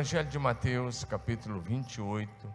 [0.00, 2.54] Evangelho de Mateus, capítulo 28,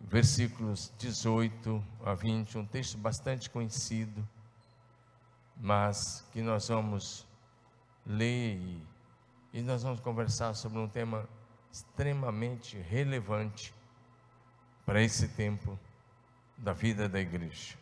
[0.00, 4.26] versículos 18 a 20, um texto bastante conhecido,
[5.58, 7.26] mas que nós vamos
[8.06, 8.82] ler e,
[9.52, 11.28] e nós vamos conversar sobre um tema
[11.70, 13.74] extremamente relevante
[14.86, 15.78] para esse tempo
[16.56, 17.76] da vida da igreja.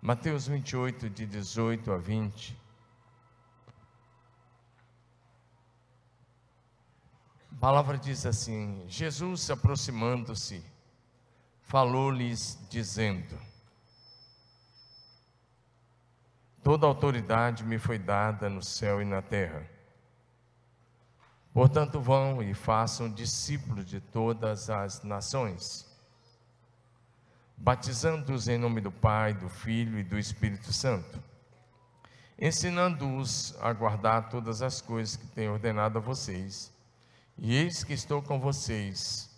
[0.00, 2.56] Mateus 28, de 18 a 20.
[7.58, 10.64] A palavra diz assim: Jesus aproximando-se,
[11.62, 13.36] falou-lhes, dizendo:
[16.62, 19.68] Toda autoridade me foi dada no céu e na terra.
[21.52, 25.84] Portanto, vão e façam discípulos de todas as nações,
[27.56, 31.20] batizando-os em nome do Pai, do Filho e do Espírito Santo,
[32.38, 36.77] ensinando-os a guardar todas as coisas que tenho ordenado a vocês.
[37.38, 39.30] E eis que estou com vocês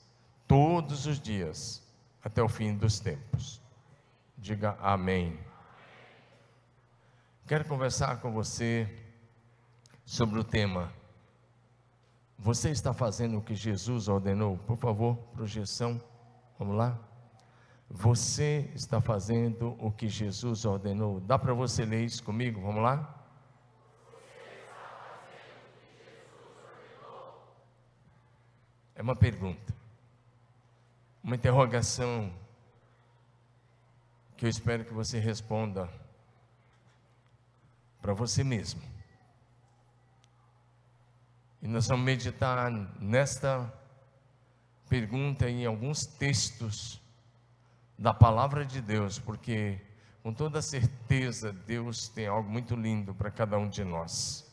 [0.49, 1.83] todos os dias,
[2.25, 3.61] até o fim dos tempos.
[4.39, 5.39] Diga amém.
[7.47, 8.89] Quero conversar com você
[10.05, 10.91] sobre o tema.
[12.39, 14.57] Você está fazendo o que Jesus ordenou?
[14.59, 16.01] Por favor, projeção.
[16.59, 16.99] Vamos lá?
[17.91, 21.21] Você está fazendo o que Jesus ordenou?
[21.21, 22.63] Dá para você ler isso comigo?
[22.63, 23.20] Vamos lá?
[29.01, 29.75] É uma pergunta,
[31.25, 32.31] uma interrogação
[34.37, 35.89] que eu espero que você responda
[38.03, 38.83] para você mesmo.
[41.63, 43.73] E nós vamos meditar nesta
[44.87, 47.01] pergunta em alguns textos
[47.99, 49.81] da palavra de Deus, porque
[50.23, 54.50] com toda certeza Deus tem algo muito lindo para cada um de nós.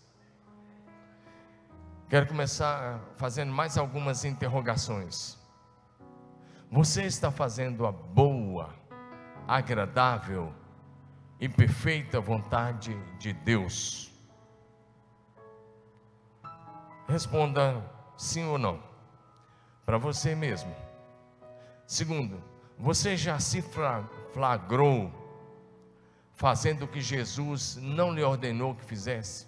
[2.09, 5.37] Quero começar fazendo mais algumas interrogações.
[6.71, 8.73] Você está fazendo a boa,
[9.45, 10.53] agradável,
[11.39, 14.11] e perfeita vontade de Deus?
[17.07, 17.83] Responda
[18.17, 18.81] sim ou não,
[19.85, 20.73] para você mesmo.
[21.85, 22.41] Segundo,
[22.77, 23.63] você já se
[24.33, 25.11] flagrou
[26.33, 29.46] fazendo o que Jesus não lhe ordenou que fizesse?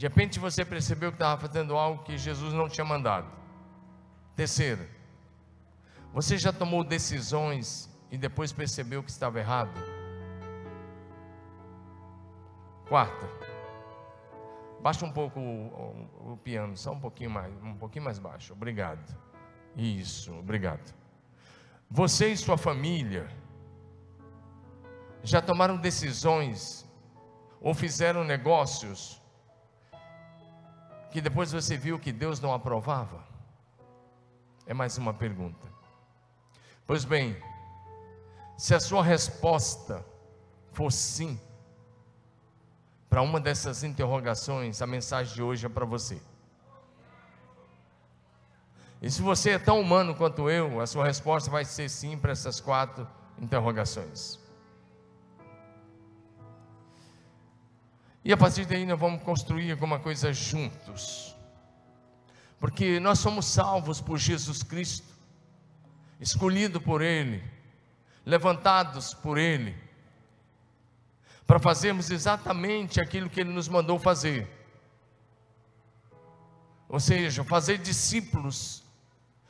[0.00, 3.30] De repente você percebeu que estava fazendo algo que Jesus não tinha mandado.
[4.34, 4.88] Terceiro,
[6.10, 9.78] você já tomou decisões e depois percebeu que estava errado?
[12.88, 13.28] Quarta,
[14.80, 18.54] baixa um pouco o, o, o, piano, só um pouquinho mais, um pouquinho mais baixo.
[18.54, 19.14] Obrigado.
[19.76, 20.94] Isso, obrigado.
[21.90, 23.28] Você e sua família
[25.22, 26.88] já tomaram decisões
[27.60, 29.19] ou fizeram negócios
[31.10, 33.24] que depois você viu que Deus não aprovava?
[34.66, 35.66] É mais uma pergunta.
[36.86, 37.36] Pois bem,
[38.56, 40.04] se a sua resposta
[40.72, 41.40] for sim,
[43.08, 46.20] para uma dessas interrogações, a mensagem de hoje é para você.
[49.02, 52.32] E se você é tão humano quanto eu, a sua resposta vai ser sim para
[52.32, 54.38] essas quatro interrogações.
[58.24, 61.34] E a partir daí nós vamos construir alguma coisa juntos.
[62.58, 65.08] Porque nós somos salvos por Jesus Cristo,
[66.20, 67.42] escolhido por Ele
[68.24, 69.76] levantados por Ele,
[71.46, 74.48] para fazermos exatamente aquilo que Ele nos mandou fazer.
[76.88, 78.84] Ou seja, fazer discípulos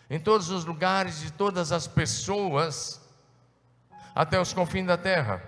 [0.09, 3.01] em todos os lugares de todas as pessoas,
[4.15, 5.43] até os confins da terra.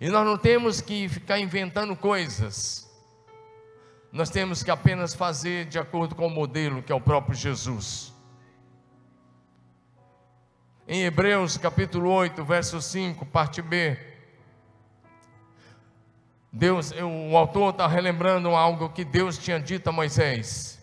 [0.00, 2.88] E nós não temos que ficar inventando coisas,
[4.12, 8.12] nós temos que apenas fazer de acordo com o modelo que é o próprio Jesus.
[10.86, 13.98] Em Hebreus capítulo 8, verso 5, parte B.
[16.50, 20.80] Deus, o autor está relembrando algo que Deus tinha dito a Moisés.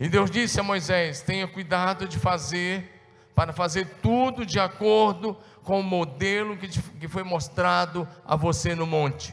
[0.00, 2.97] E Deus disse a Moisés: tenha cuidado de fazer,
[3.38, 8.84] para fazer tudo de acordo com o modelo que, que foi mostrado a você no
[8.84, 9.32] monte.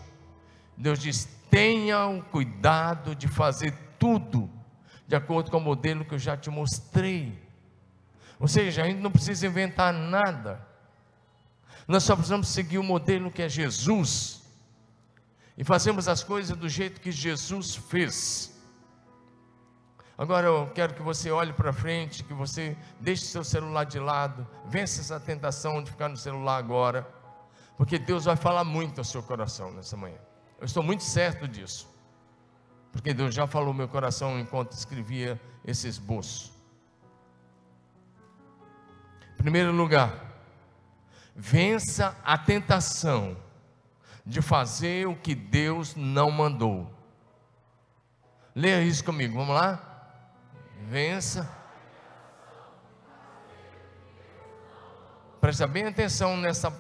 [0.78, 4.48] Deus diz: tenha o cuidado de fazer tudo
[5.08, 7.36] de acordo com o modelo que eu já te mostrei.
[8.40, 10.64] Ou seja, a gente não precisa inventar nada.
[11.88, 14.44] Nós só precisamos seguir o modelo que é Jesus.
[15.58, 18.55] E fazemos as coisas do jeito que Jesus fez.
[20.18, 24.48] Agora eu quero que você olhe para frente, que você deixe seu celular de lado,
[24.66, 27.06] vença essa tentação de ficar no celular agora,
[27.76, 30.18] porque Deus vai falar muito ao seu coração nessa manhã.
[30.58, 31.94] Eu estou muito certo disso.
[32.94, 36.54] Porque Deus já falou meu coração enquanto escrevia esse esboço.
[39.34, 40.34] Em primeiro lugar,
[41.36, 43.36] vença a tentação
[44.26, 46.90] de fazer o que Deus não mandou.
[48.56, 49.95] Leia isso comigo, vamos lá?
[50.88, 51.50] Vença.
[55.42, 56.72] Presta bem atenção nessa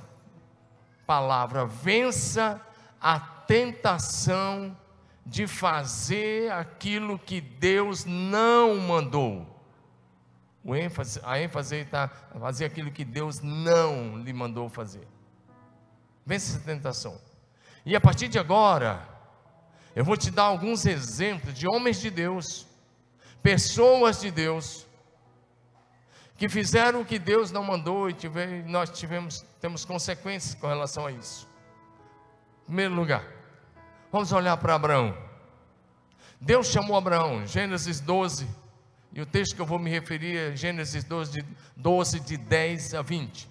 [1.07, 1.65] palavra.
[1.65, 2.61] Vença
[3.01, 4.77] a tentação
[5.25, 9.55] de fazer aquilo que Deus não mandou.
[10.63, 15.07] O ênfase, a ênfase está fazer aquilo que Deus não lhe mandou fazer.
[16.23, 17.19] Vence essa tentação.
[17.83, 19.07] E a partir de agora,
[19.95, 22.67] eu vou te dar alguns exemplos de homens de Deus,
[23.45, 24.87] pessoas de Deus,
[26.35, 31.05] que fizeram o que Deus não mandou e tive, nós tivemos, temos consequências com relação
[31.05, 31.47] a isso.
[32.63, 33.23] Em primeiro lugar,
[34.11, 35.15] vamos olhar para Abraão.
[36.41, 38.47] Deus chamou Abraão, Gênesis 12,
[39.13, 41.45] e o texto que eu vou me referir é Gênesis 12, de,
[41.77, 43.47] 12, de 10 a 20.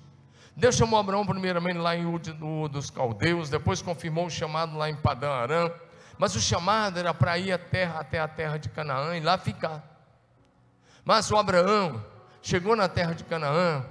[0.56, 4.96] Deus chamou Abraão primeiramente lá em Ur dos Caldeus, depois confirmou o chamado lá em
[4.96, 5.70] Padã Arã,
[6.18, 9.36] mas o chamado era para ir a terra, até a terra de Canaã e lá
[9.36, 9.82] ficar.
[11.04, 12.04] Mas o Abraão
[12.40, 13.84] chegou na terra de Canaã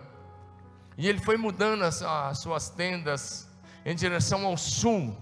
[0.97, 3.47] e ele foi mudando as, as suas tendas
[3.85, 5.17] em direção ao sul,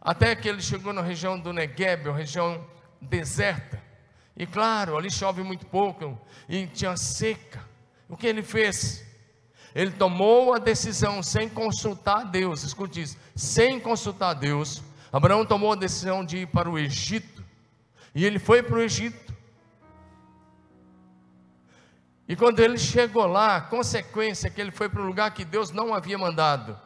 [0.00, 2.64] até que ele chegou na região do Negueb, uma região
[3.00, 3.80] deserta.
[4.36, 7.62] E claro, ali chove muito pouco e tinha seca.
[8.08, 9.04] O que ele fez?
[9.74, 15.76] Ele tomou a decisão sem consultar Deus, escute isso, sem consultar Deus, Abraão tomou a
[15.76, 17.44] decisão de ir para o Egito,
[18.14, 19.32] e ele foi para o Egito.
[22.26, 25.44] E quando ele chegou lá, a consequência é que ele foi para um lugar que
[25.44, 26.78] Deus não havia mandado.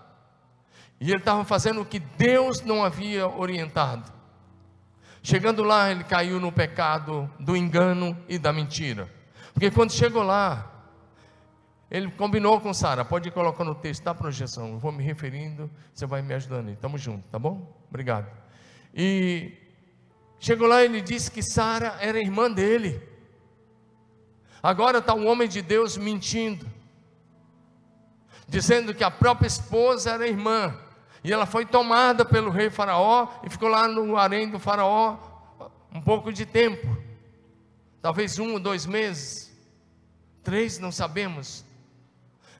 [0.98, 4.12] E ele estava fazendo o que Deus não havia orientado.
[5.22, 9.08] Chegando lá, ele caiu no pecado do engano e da mentira.
[9.52, 10.75] Porque quando chegou lá,
[11.90, 14.72] ele combinou com Sara, pode colocar no texto da projeção.
[14.72, 16.74] Eu vou me referindo, você vai me ajudando aí.
[16.74, 17.74] Estamos juntos, tá bom?
[17.88, 18.26] Obrigado.
[18.94, 19.52] E
[20.38, 23.00] chegou lá, ele disse que Sara era irmã dele.
[24.62, 26.66] Agora está um homem de Deus mentindo,
[28.48, 30.76] dizendo que a própria esposa era irmã.
[31.22, 35.18] E ela foi tomada pelo rei Faraó e ficou lá no harém do Faraó
[35.92, 37.06] um pouco de tempo
[38.06, 39.52] talvez um ou dois meses,
[40.40, 41.64] três, não sabemos.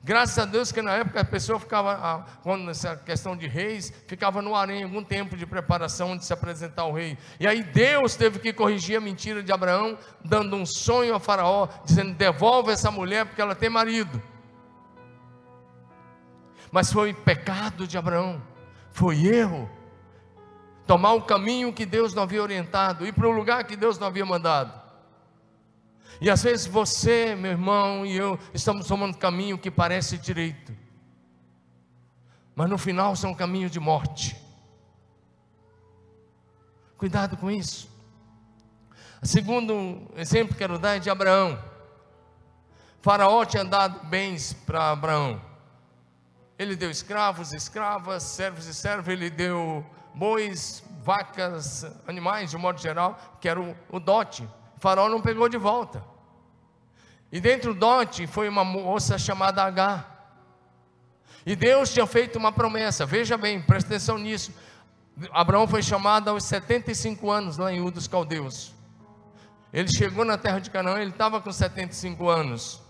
[0.07, 4.41] Graças a Deus que na época a pessoa ficava, quando nessa questão de reis, ficava
[4.41, 7.19] no harém algum tempo de preparação de se apresentar ao rei.
[7.41, 11.69] E aí Deus teve que corrigir a mentira de Abraão, dando um sonho a Faraó,
[11.85, 14.23] dizendo: devolve essa mulher porque ela tem marido.
[16.71, 18.41] Mas foi pecado de Abraão,
[18.93, 19.69] foi erro.
[20.87, 24.07] Tomar o caminho que Deus não havia orientado, ir para o lugar que Deus não
[24.07, 24.86] havia mandado.
[26.21, 30.75] E às vezes você, meu irmão, e eu estamos tomando caminho que parece direito,
[32.55, 34.37] mas no final são caminho de morte.
[36.97, 37.95] Cuidado com isso.
[39.23, 41.63] O segundo exemplo que quero dar é de Abraão.
[43.03, 45.41] faraó tinha dado bens para Abraão.
[46.59, 53.19] Ele deu escravos, escravas, servos e servos, ele deu bois, vacas, animais de modo geral,
[53.39, 54.49] que era o, o dote.
[54.77, 56.05] O faraó não pegou de volta.
[57.31, 60.05] E dentro do dote foi uma moça chamada H.
[61.45, 64.53] E Deus tinha feito uma promessa, veja bem, presta atenção nisso.
[65.33, 68.75] Abraão foi chamado aos 75 anos lá em Ur dos Caldeus.
[69.73, 72.83] Ele chegou na terra de Canaã, ele estava com 75 anos.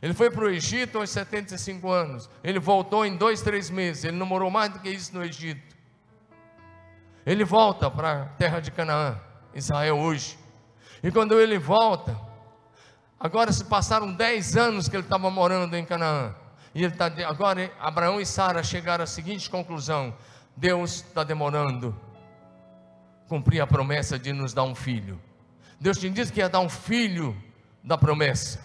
[0.00, 2.28] Ele foi para o Egito aos 75 anos.
[2.44, 4.04] Ele voltou em dois, três meses.
[4.04, 5.74] Ele não morou mais do que isso no Egito.
[7.24, 9.18] Ele volta para a terra de Canaã,
[9.54, 10.38] Israel hoje.
[11.02, 12.18] E quando ele volta,
[13.18, 16.34] agora se passaram 10 anos que ele estava morando em Canaã.
[16.74, 20.14] E ele tá, agora Abraão e Sara chegaram à seguinte conclusão:
[20.56, 21.98] Deus está demorando
[23.28, 25.20] cumprir a promessa de nos dar um filho.
[25.80, 27.36] Deus tinha dito que ia dar um filho
[27.82, 28.64] da promessa.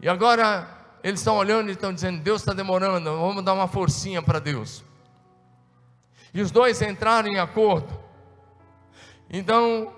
[0.00, 0.68] E agora
[1.02, 4.84] eles estão olhando e estão dizendo: Deus está demorando, vamos dar uma forcinha para Deus.
[6.32, 7.98] E os dois entraram em acordo.
[9.30, 9.92] Então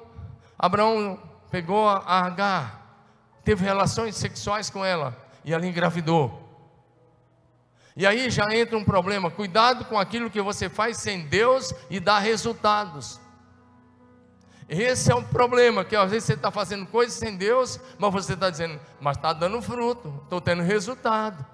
[0.58, 1.18] Abraão
[1.50, 3.08] pegou a Agar,
[3.44, 6.42] teve relações sexuais com ela e ela engravidou.
[7.96, 11.98] E aí já entra um problema: cuidado com aquilo que você faz sem Deus e
[11.98, 13.20] dá resultados.
[14.68, 18.32] Esse é um problema, que às vezes você está fazendo coisas sem Deus, mas você
[18.32, 21.46] está dizendo, mas está dando fruto, estou tendo resultado.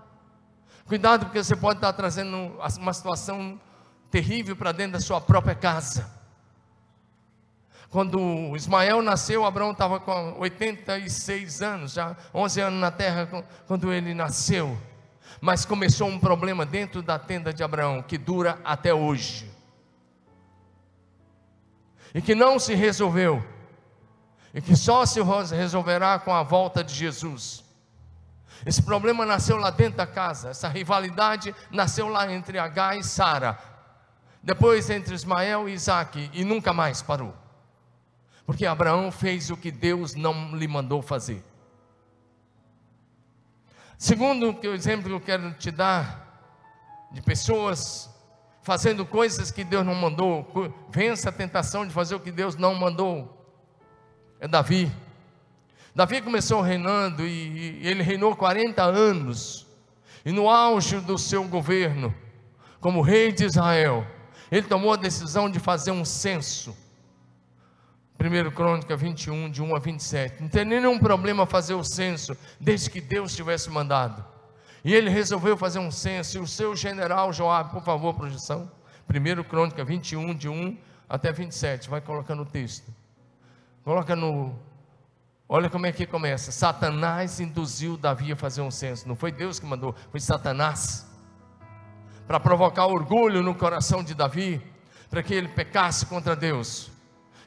[0.87, 3.61] Cuidado, porque você pode estar trazendo uma situação
[4.11, 6.22] terrível para dentro da sua própria casa.
[7.93, 14.15] Quando Ismael nasceu, Abraão estava com 86 anos, já 11 anos na terra quando ele
[14.15, 14.79] nasceu.
[15.43, 19.51] Mas começou um problema dentro da tenda de Abraão que dura até hoje.
[22.15, 23.45] E que não se resolveu.
[24.55, 25.21] E que só se
[25.55, 27.63] resolverá com a volta de Jesus.
[28.65, 33.59] Esse problema nasceu lá dentro da casa, essa rivalidade nasceu lá entre H e Sara,
[34.43, 37.42] depois entre Ismael e Isaac, e nunca mais parou.
[38.45, 41.43] Porque Abraão fez o que Deus não lhe mandou fazer.
[43.97, 48.11] Segundo o exemplo que eu quero te dar, de pessoas
[48.63, 50.47] fazendo coisas que Deus não mandou,
[50.91, 53.43] vence a tentação de fazer o que Deus não mandou,
[54.41, 54.91] é Davi.
[55.95, 59.67] Davi começou reinando e, e ele reinou 40 anos.
[60.25, 62.15] E no auge do seu governo,
[62.81, 64.07] como rei de Israel,
[64.51, 66.77] ele tomou a decisão de fazer um censo.
[68.19, 70.43] 1 Crônica 21, de 1 a 27.
[70.43, 74.25] Não tem nenhum problema fazer o censo, desde que Deus tivesse mandado.
[74.85, 78.71] E ele resolveu fazer um censo, e o seu general Joab, por favor, projeção.
[79.09, 80.77] 1 Crônica 21, de 1
[81.09, 81.91] até 27.
[81.91, 82.93] Vai colocando o texto.
[83.85, 84.55] Coloca no
[85.55, 86.51] Olha como é que começa.
[86.51, 89.07] Satanás induziu Davi a fazer um censo.
[89.07, 91.07] Não foi Deus que mandou, foi Satanás.
[92.27, 94.63] Para provocar orgulho no coração de Davi,
[95.11, 96.92] para que ele pecasse contra Deus.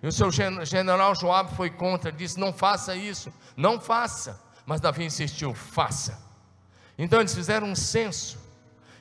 [0.05, 4.39] E o seu general Joab foi contra, disse: Não faça isso, não faça.
[4.63, 6.23] Mas Davi insistiu: Faça.
[6.95, 8.37] Então eles fizeram um censo.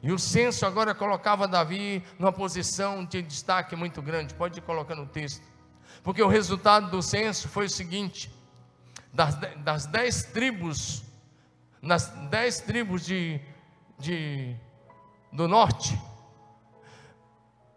[0.03, 4.33] E o censo agora colocava Davi numa posição de destaque muito grande.
[4.33, 5.43] Pode colocar no texto.
[6.03, 8.33] Porque o resultado do censo foi o seguinte:
[9.13, 11.05] das, das dez tribos,
[11.83, 13.39] nas dez tribos de,
[13.99, 14.57] de,
[15.31, 16.01] do norte,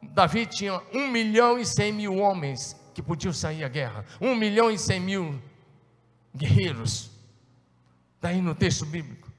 [0.01, 4.03] Davi tinha um milhão e cem mil homens que podiam sair à guerra.
[4.19, 5.39] Um milhão e cem mil
[6.35, 7.11] guerreiros.
[8.15, 9.31] Está aí no texto bíblico.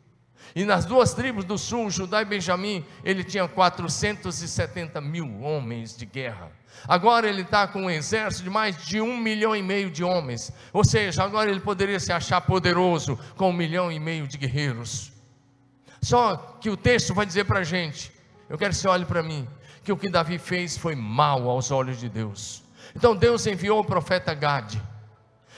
[0.54, 6.06] E nas duas tribos do sul, Judá e Benjamim, ele tinha 470 mil homens de
[6.06, 6.52] guerra.
[6.86, 10.52] Agora ele está com um exército de mais de um milhão e meio de homens.
[10.72, 15.10] Ou seja, agora ele poderia se achar poderoso com um milhão e meio de guerreiros.
[16.00, 18.12] Só que o texto vai dizer para a gente:
[18.48, 19.48] eu quero que você olhe para mim,
[19.82, 22.67] que o que Davi fez foi mal aos olhos de Deus.
[22.98, 24.82] Então Deus enviou o profeta Gade.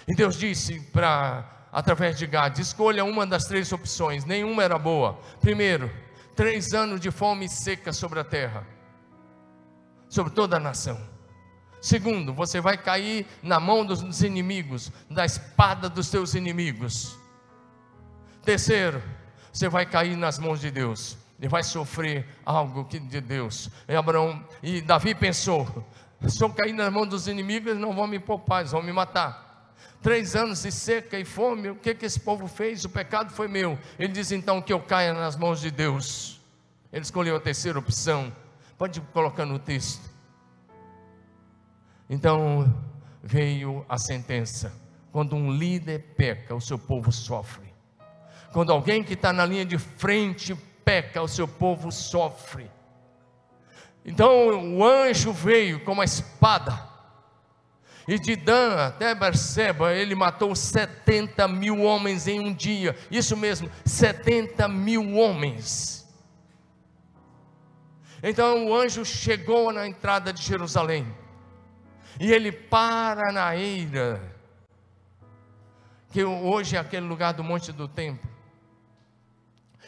[0.06, 5.18] E Deus disse para através de Gade, escolha uma das três opções, nenhuma era boa.
[5.40, 5.90] Primeiro,
[6.36, 8.66] três anos de fome seca sobre a terra
[10.10, 11.00] sobre toda a nação.
[11.80, 17.16] Segundo, você vai cair na mão dos inimigos, da espada dos teus inimigos.
[18.42, 19.00] Terceiro,
[19.50, 23.70] você vai cair nas mãos de Deus e vai sofrer algo de Deus.
[23.88, 25.86] E Abraão e Davi pensou:
[26.28, 28.92] se eu cair nas mãos dos inimigos, eles não vão me poupar, eles vão me
[28.92, 29.74] matar.
[30.02, 32.84] Três anos de seca e fome, o que, que esse povo fez?
[32.84, 33.78] O pecado foi meu.
[33.98, 36.40] Ele diz então que eu caia nas mãos de Deus.
[36.92, 38.34] Ele escolheu a terceira opção.
[38.78, 40.10] Pode colocar no texto.
[42.08, 42.74] Então
[43.22, 44.72] veio a sentença.
[45.12, 47.72] Quando um líder peca, o seu povo sofre.
[48.52, 52.70] Quando alguém que está na linha de frente peca, o seu povo sofre.
[54.04, 56.88] Então o anjo veio com uma espada.
[58.08, 62.96] E de Dan até Berseba, ele matou 70 mil homens em um dia.
[63.10, 66.00] Isso mesmo, 70 mil homens.
[68.22, 71.06] Então o anjo chegou na entrada de Jerusalém,
[72.18, 74.20] e ele para na eira,
[76.10, 78.28] que hoje é aquele lugar do Monte do Templo.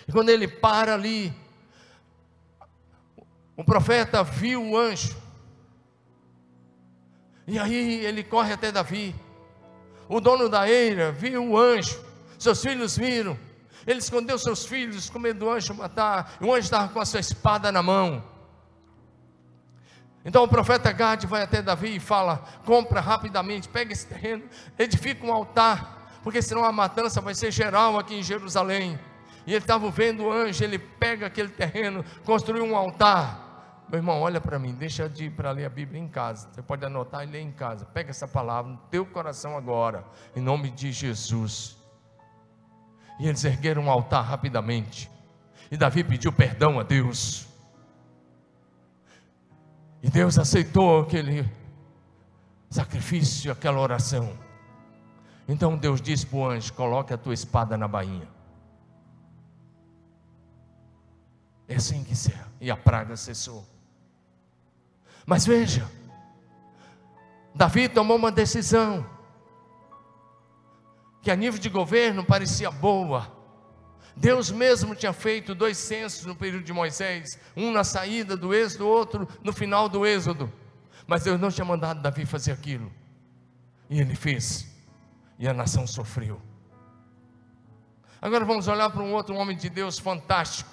[0.07, 1.35] E quando ele para ali,
[3.57, 5.17] o profeta viu o anjo,
[7.47, 9.15] e aí ele corre até Davi.
[10.09, 12.01] O dono da eira viu o anjo,
[12.39, 13.39] seus filhos viram,
[13.87, 16.35] ele escondeu seus filhos com medo do anjo matar.
[16.41, 18.23] E o anjo estava com a sua espada na mão.
[20.25, 24.45] Então o profeta Gade vai até Davi e fala: compra rapidamente, pega esse terreno,
[24.79, 28.99] edifica um altar, porque senão a matança vai ser geral aqui em Jerusalém.
[29.45, 33.42] E ele estava vendo o anjo, ele pega aquele terreno, construiu um altar.
[33.93, 36.49] Meu irmão, olha para mim, deixa de ir para ler a Bíblia em casa.
[36.51, 37.85] Você pode anotar e ler em casa.
[37.85, 40.03] Pega essa palavra no teu coração agora,
[40.35, 41.77] em nome de Jesus.
[43.21, 45.11] E eles ergueram um altar rapidamente.
[45.71, 47.47] E Davi pediu perdão a Deus.
[50.03, 51.47] E Deus aceitou aquele
[52.71, 54.33] sacrifício, aquela oração.
[55.47, 58.27] Então Deus disse para o anjo: coloque a tua espada na bainha.
[61.69, 62.49] É assim que será.
[62.59, 63.72] E a praga cessou.
[65.27, 65.89] Mas veja,
[67.55, 69.07] Davi tomou uma decisão
[71.21, 73.31] que a nível de governo parecia boa.
[74.17, 78.87] Deus mesmo tinha feito dois censos no período de Moisés, um na saída do êxodo,
[78.87, 80.53] outro no final do êxodo.
[81.07, 82.93] Mas Deus não tinha mandado Davi fazer aquilo.
[83.89, 84.67] E ele fez.
[85.39, 86.41] E a nação sofreu.
[88.21, 90.71] Agora vamos olhar para um outro homem de Deus fantástico.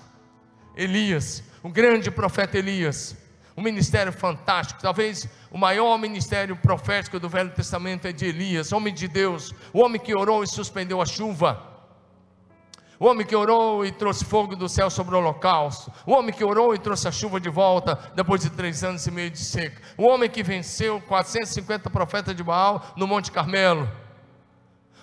[0.75, 3.17] Elias, o grande profeta Elias.
[3.59, 8.93] Um ministério fantástico, talvez o maior ministério profético do Velho Testamento é de Elias, homem
[8.93, 11.61] de Deus, o homem que orou e suspendeu a chuva,
[12.97, 16.41] o homem que orou e trouxe fogo do céu sobre o holocausto, o homem que
[16.41, 19.81] orou e trouxe a chuva de volta depois de três anos e meio de seca,
[19.97, 23.91] o homem que venceu 450 profetas de Baal no Monte Carmelo.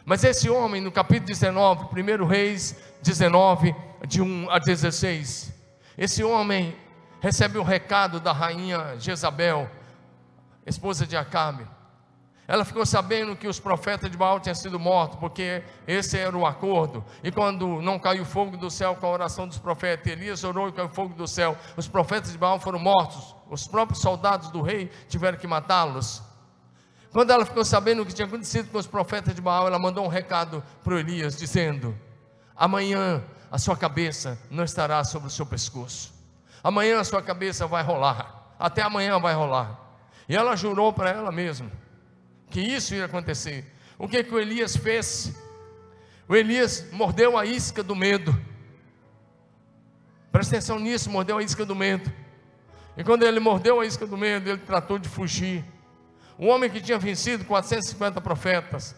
[0.02, 3.76] Mas esse homem, no capítulo 19, 1 Reis 19,
[4.08, 5.52] de 1 a 16,
[5.98, 6.74] esse homem
[7.26, 9.68] recebe o recado da rainha Jezabel,
[10.64, 11.66] esposa de Acabe.
[12.46, 16.46] Ela ficou sabendo que os profetas de Baal tinham sido mortos, porque esse era o
[16.46, 17.04] acordo.
[17.24, 20.72] E quando não caiu fogo do céu com a oração dos profetas, Elias orou e
[20.72, 21.58] caiu fogo do céu.
[21.76, 23.34] Os profetas de Baal foram mortos.
[23.50, 26.22] Os próprios soldados do rei tiveram que matá-los.
[27.10, 30.04] Quando ela ficou sabendo o que tinha acontecido com os profetas de Baal, ela mandou
[30.04, 31.92] um recado para Elias, dizendo:
[32.54, 36.14] Amanhã a sua cabeça não estará sobre o seu pescoço.
[36.66, 38.56] Amanhã a sua cabeça vai rolar.
[38.58, 39.78] Até amanhã vai rolar.
[40.28, 41.70] E ela jurou para ela mesma
[42.50, 43.72] que isso ia acontecer.
[43.96, 45.32] O que, que o Elias fez?
[46.28, 48.36] O Elias mordeu a isca do medo.
[50.32, 52.12] Presta atenção nisso, mordeu a isca do medo.
[52.96, 55.64] E quando ele mordeu a isca do medo, ele tratou de fugir.
[56.36, 58.96] O homem que tinha vencido 450 profetas.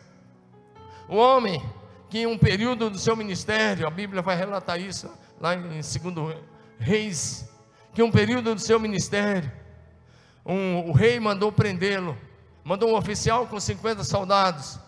[1.06, 1.62] O homem
[2.08, 5.84] que em um período do seu ministério, a Bíblia vai relatar isso lá em 2
[6.78, 7.57] Reis
[7.94, 9.50] que um período do seu ministério,
[10.44, 12.16] um, o rei mandou prendê-lo,
[12.64, 14.78] mandou um oficial com 50 soldados.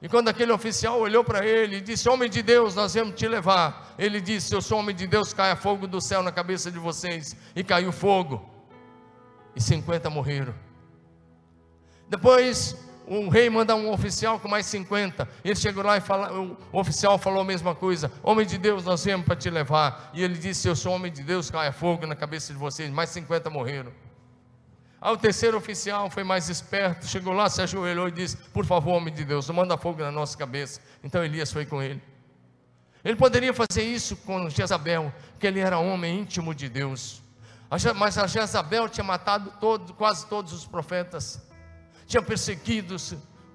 [0.00, 3.28] E quando aquele oficial olhou para ele e disse: Homem de Deus, nós vamos te
[3.28, 3.94] levar.
[3.96, 7.36] Ele disse: Eu sou homem de Deus, caia fogo do céu na cabeça de vocês.
[7.54, 8.44] E caiu fogo.
[9.54, 10.54] E 50 morreram.
[12.08, 15.28] Depois o rei manda um oficial com mais 50.
[15.44, 19.04] Ele chegou lá e fala, o oficial falou a mesma coisa: Homem de Deus, nós
[19.04, 20.10] viemos para te levar.
[20.14, 22.90] E ele disse: Eu sou homem de Deus, caia fogo na cabeça de vocês.
[22.90, 23.92] Mais 50 morreram.
[25.00, 28.92] Aí o terceiro oficial foi mais esperto, chegou lá, se ajoelhou e disse: Por favor,
[28.92, 30.80] homem de Deus, não manda fogo na nossa cabeça.
[31.02, 32.00] Então Elias foi com ele.
[33.04, 37.20] Ele poderia fazer isso com Jezabel, porque ele era homem íntimo de Deus.
[37.96, 41.51] Mas a Jezabel tinha matado todo, quase todos os profetas
[42.06, 42.96] tinha perseguido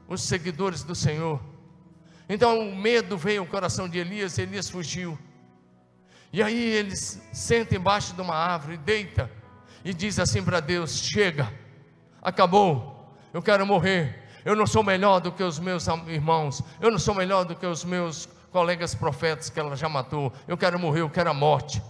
[0.07, 1.39] os seguidores do Senhor.
[2.29, 5.17] Então o medo veio ao coração de Elias, Elias fugiu.
[6.31, 9.31] E aí ele senta embaixo de uma árvore, deita
[9.83, 11.51] e diz assim para Deus: Chega,
[12.21, 14.23] acabou, eu quero morrer.
[14.43, 17.65] Eu não sou melhor do que os meus irmãos, eu não sou melhor do que
[17.65, 20.31] os meus colegas profetas que ela já matou.
[20.47, 21.81] Eu quero morrer, eu quero a morte.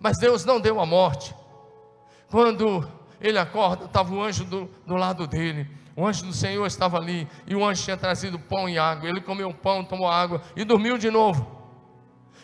[0.00, 1.34] Mas Deus não deu a morte.
[2.28, 2.86] Quando
[3.20, 5.68] ele acorda, estava o anjo do, do lado dele.
[5.96, 9.08] O anjo do Senhor estava ali e o anjo tinha trazido pão e água.
[9.08, 11.56] Ele comeu pão, tomou água e dormiu de novo.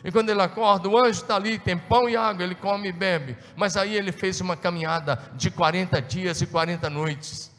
[0.04, 2.92] E quando ele acorda, o anjo está ali, tem pão e água, ele come e
[2.92, 3.37] bebe.
[3.54, 7.52] Mas aí ele fez uma caminhada de 40 dias e 40 noites.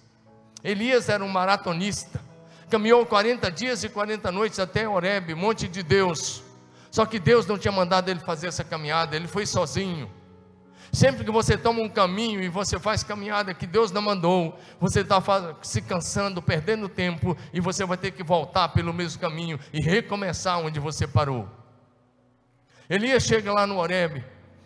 [0.63, 2.19] Elias era um maratonista.
[2.69, 6.43] Caminhou 40 dias e 40 noites até Horebe, monte de Deus.
[6.89, 10.12] Só que Deus não tinha mandado ele fazer essa caminhada, ele foi sozinho.
[10.93, 14.99] Sempre que você toma um caminho e você faz caminhada que Deus não mandou, você
[14.99, 15.19] está
[15.63, 20.60] se cansando, perdendo tempo, e você vai ter que voltar pelo mesmo caminho e recomeçar
[20.60, 21.49] onde você parou.
[22.88, 24.23] Elias chega lá no Horebe,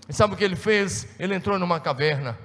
[0.10, 1.08] e sabe o que ele fez?
[1.18, 2.38] Ele entrou numa caverna.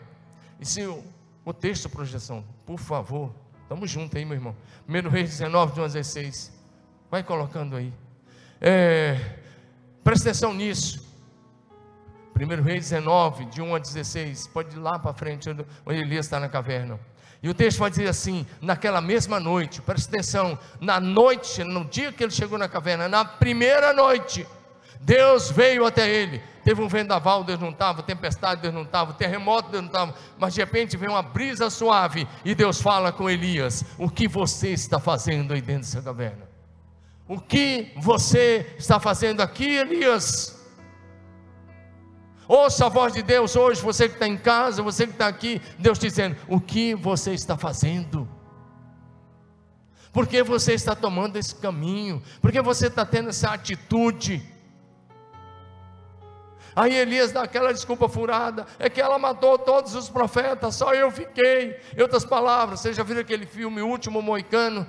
[0.61, 1.03] E se o,
[1.45, 4.57] o texto, projeção, por favor, estamos juntos aí, meu irmão.
[4.89, 6.53] 1 Reis 19, de 1 a 16.
[7.11, 7.93] Vai colocando aí.
[8.61, 9.19] É,
[10.05, 11.02] presta atenção nisso.
[12.45, 15.65] 1 Reis 19, de 1 a 16, pode ir lá para frente, onde
[16.01, 16.99] Elias está na caverna.
[17.43, 22.13] E o texto vai dizer assim: naquela mesma noite, presta atenção, na noite, no dia
[22.13, 24.47] que ele chegou na caverna, na primeira noite,
[25.01, 26.41] Deus veio até ele.
[26.63, 30.55] Teve um vendaval, Deus não estava, tempestade, Deus não estava, terremoto, Deus não estava, mas
[30.55, 35.01] de repente vem uma brisa suave e Deus fala com Elias: O que você está
[35.01, 36.49] fazendo aí dentro dessa caverna?
[37.27, 40.52] O que você está fazendo aqui, Elias?
[42.49, 45.61] Ouça a voz de Deus hoje, você que está em casa, você que está aqui,
[45.79, 48.29] Deus dizendo: o que você está fazendo?
[50.13, 52.23] Por que você está tomando esse caminho?
[52.41, 54.43] Por que você está tendo essa atitude?
[56.75, 61.11] Aí Elias dá aquela desculpa furada, é que ela matou todos os profetas, só eu
[61.11, 61.79] fiquei.
[61.97, 64.87] Em outras palavras, você já viu aquele filme O Último Moicano?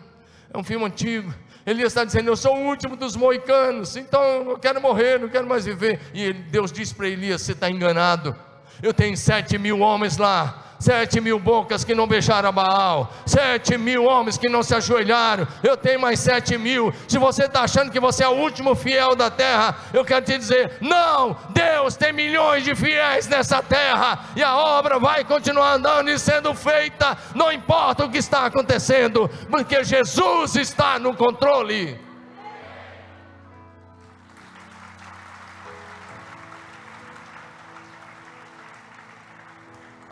[0.51, 1.33] É um filme antigo.
[1.65, 4.21] Elias está dizendo: Eu sou o último dos moicanos, então
[4.51, 5.99] eu quero morrer, não quero mais viver.
[6.13, 8.35] E Deus diz para Elias: Você está enganado.
[8.81, 13.77] Eu tenho sete mil homens lá, sete mil bocas que não beijaram a Baal, sete
[13.77, 16.93] mil homens que não se ajoelharam, eu tenho mais sete mil.
[17.07, 20.37] Se você está achando que você é o último fiel da terra, eu quero te
[20.37, 26.09] dizer: não, Deus tem milhões de fiéis nessa terra, e a obra vai continuar andando
[26.09, 32.12] e sendo feita, não importa o que está acontecendo, porque Jesus está no controle.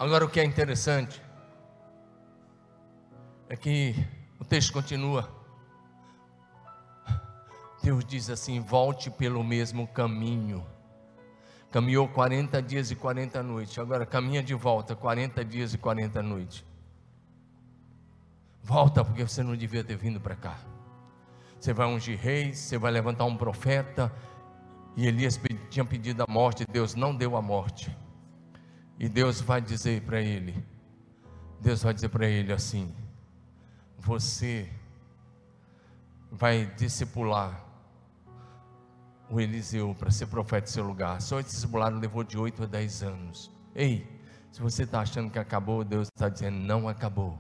[0.02, 1.22] Agora, o que é interessante
[3.48, 3.94] é que
[4.40, 5.30] o texto continua.
[7.84, 10.66] Deus diz assim: volte pelo mesmo caminho.
[11.70, 16.66] Caminhou 40 dias e 40 noites, agora caminha de volta 40 dias e 40 noites.
[18.64, 20.58] Volta, porque você não devia ter vindo para cá.
[21.60, 24.12] Você vai ungir reis, você vai levantar um profeta.
[24.98, 27.96] E Elias tinha pedido a morte, Deus não deu a morte.
[29.02, 30.64] E Deus vai dizer para ele:
[31.60, 32.94] Deus vai dizer para ele assim:
[33.98, 34.72] Você
[36.32, 37.66] vai discipular
[39.28, 41.20] o Eliseu para ser profeta em seu lugar.
[41.20, 43.52] Só esse discipulado levou de 8 a 10 anos.
[43.74, 44.08] Ei,
[44.52, 47.40] se você está achando que acabou, Deus está dizendo: Não acabou.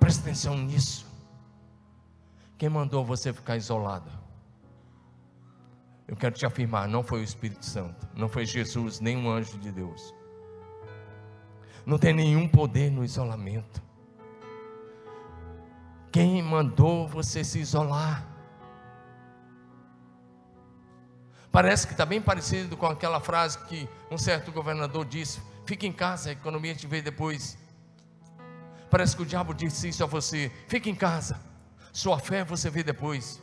[0.00, 1.06] Presta atenção nisso.
[2.58, 4.10] Quem mandou você ficar isolado?
[6.08, 9.58] Eu quero te afirmar: não foi o Espírito Santo, não foi Jesus, nem um anjo
[9.58, 10.14] de Deus.
[11.84, 13.82] Não tem nenhum poder no isolamento.
[16.10, 18.26] Quem mandou você se isolar?
[21.52, 25.92] Parece que está bem parecido com aquela frase que um certo governador disse: fique em
[25.92, 27.58] casa, a economia te vê depois.
[28.90, 31.40] Parece que o diabo disse isso a você: fique em casa,
[31.92, 33.42] sua fé você vê depois.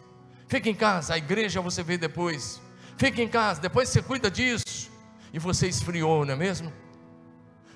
[0.53, 2.61] Fique em casa, a igreja você vê depois.
[2.95, 4.87] Fique em casa, depois você cuida disso.
[5.33, 6.71] E você esfriou, não é mesmo?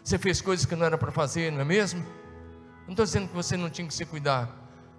[0.03, 2.05] Você fez coisas que não era para fazer, não é mesmo?
[2.85, 4.47] Não estou dizendo que você não tinha que se cuidar.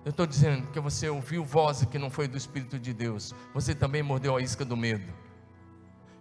[0.05, 3.33] Eu estou dizendo que você ouviu voz que não foi do Espírito de Deus.
[3.55, 5.13] Você também mordeu a isca do medo.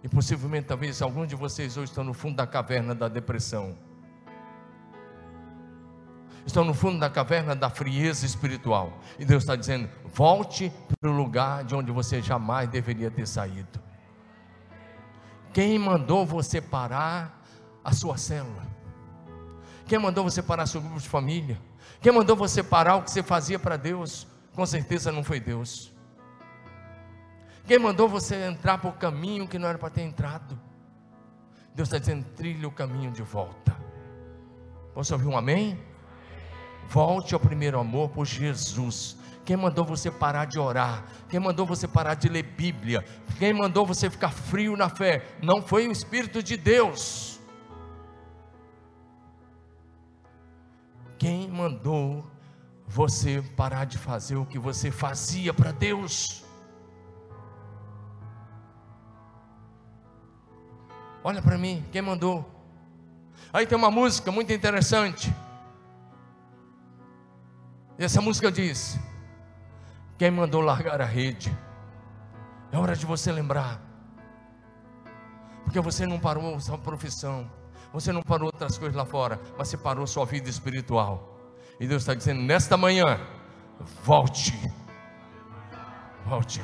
[0.04, 3.76] E possivelmente, talvez, alguns de vocês hoje estão no fundo da caverna da depressão
[6.46, 8.98] estão no fundo da caverna da frieza espiritual.
[9.18, 13.80] E Deus está dizendo: volte para o lugar de onde você jamais deveria ter saído.
[15.52, 17.42] Quem mandou você parar
[17.82, 18.66] a sua célula?
[19.86, 21.58] Quem mandou você parar seu grupo de família?
[22.00, 24.26] Quem mandou você parar o que você fazia para Deus?
[24.54, 25.92] Com certeza não foi Deus.
[27.66, 30.58] Quem mandou você entrar por caminho que não era para ter entrado?
[31.74, 33.76] Deus está dizendo: trilhe o caminho de volta.
[34.94, 35.78] Posso ouvir um amém?
[36.88, 39.16] Volte ao primeiro amor por Jesus.
[39.44, 41.04] Quem mandou você parar de orar?
[41.28, 43.04] Quem mandou você parar de ler Bíblia?
[43.38, 45.24] Quem mandou você ficar frio na fé?
[45.42, 47.38] Não foi o Espírito de Deus.
[51.18, 52.24] Quem mandou
[52.86, 56.44] você parar de fazer o que você fazia para Deus?
[61.22, 62.50] Olha para mim, quem mandou?
[63.52, 65.30] Aí tem uma música muito interessante.
[67.98, 68.96] E essa música diz:
[70.16, 71.52] Quem mandou largar a rede?
[72.70, 73.82] É hora de você lembrar.
[75.64, 77.50] Porque você não parou sua profissão,
[77.92, 81.36] você não parou outras coisas lá fora, mas você parou sua vida espiritual.
[81.80, 83.20] E Deus está dizendo: nesta manhã,
[84.04, 84.52] volte.
[86.24, 86.62] Volte.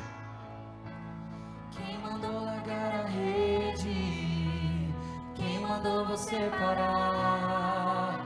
[1.73, 4.95] Quem mandou largar a rede?
[5.35, 8.21] Quem mandou você parar?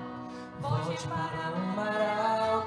[0.61, 2.38] Volte para o mar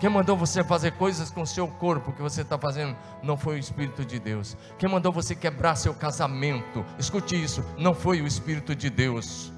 [0.00, 3.56] Quem mandou você fazer coisas com o seu corpo que você está fazendo não foi
[3.56, 4.56] o Espírito de Deus.
[4.78, 9.52] Quem mandou você quebrar seu casamento, escute isso, não foi o Espírito de Deus.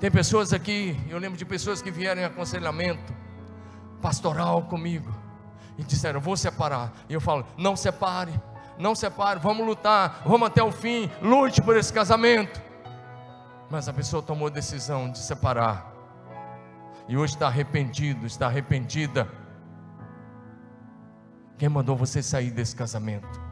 [0.00, 3.14] Tem pessoas aqui, eu lembro de pessoas que vieram em aconselhamento
[4.02, 5.14] pastoral comigo
[5.78, 6.92] e disseram: Vou separar.
[7.08, 8.32] E eu falo: Não separe,
[8.76, 12.60] Não separe, vamos lutar, vamos até o fim, lute por esse casamento.
[13.70, 15.93] Mas a pessoa tomou a decisão de separar.
[17.08, 19.28] E hoje está arrependido, está arrependida.
[21.58, 23.42] Quem mandou você sair desse casamento?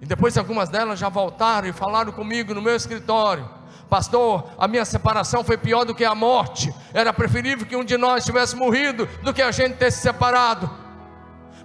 [0.00, 3.48] E depois algumas delas já voltaram e falaram comigo no meu escritório.
[3.88, 6.74] Pastor, a minha separação foi pior do que a morte.
[6.92, 10.83] Era preferível que um de nós tivesse morrido do que a gente ter se separado.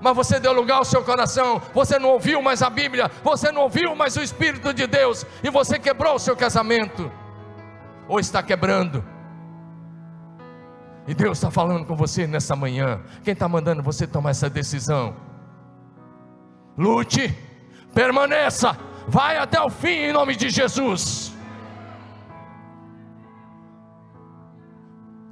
[0.01, 3.63] Mas você deu lugar ao seu coração, você não ouviu mais a Bíblia, você não
[3.63, 7.11] ouviu mais o Espírito de Deus, e você quebrou o seu casamento,
[8.07, 9.03] ou está quebrando.
[11.05, 13.01] E Deus está falando com você nessa manhã.
[13.23, 15.15] Quem está mandando você tomar essa decisão?
[16.77, 17.35] Lute,
[17.93, 21.35] permaneça, vai até o fim em nome de Jesus.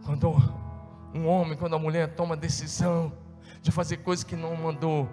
[0.03, 0.35] Quando
[1.13, 3.13] um homem, quando a mulher toma decisão
[3.67, 5.09] de fazer coisas que não mandou,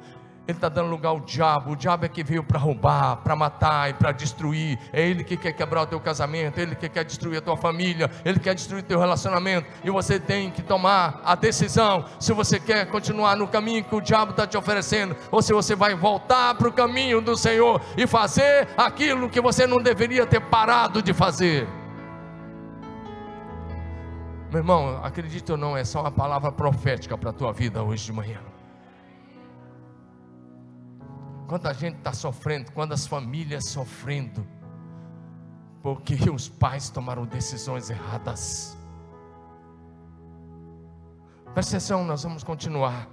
[0.46, 1.72] ele está dando lugar ao diabo.
[1.72, 4.78] O diabo é que veio para roubar, para matar e para destruir.
[4.92, 8.10] É ele que quer quebrar o teu casamento, ele que quer destruir a tua família,
[8.24, 9.66] ele quer destruir o teu relacionamento.
[9.82, 14.00] E você tem que tomar a decisão se você quer continuar no caminho que o
[14.00, 18.06] diabo está te oferecendo, ou se você vai voltar para o caminho do Senhor e
[18.06, 21.66] fazer aquilo que você não deveria ter parado de fazer.
[24.54, 28.04] Meu irmão, acredite ou não, é só uma palavra profética para a tua vida hoje
[28.04, 28.38] de manhã.
[31.48, 34.46] Quanta gente está sofrendo, quantas famílias sofrendo,
[35.82, 38.78] porque os pais tomaram decisões erradas.
[41.52, 43.08] Presta atenção, nós vamos continuar.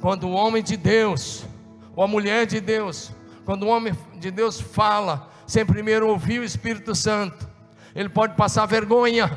[0.00, 1.46] Quando o homem de Deus,
[1.94, 3.12] ou a mulher de Deus,
[3.44, 7.54] quando o homem de Deus fala, sem primeiro ouvir o Espírito Santo,
[7.96, 9.36] ele pode passar vergonha.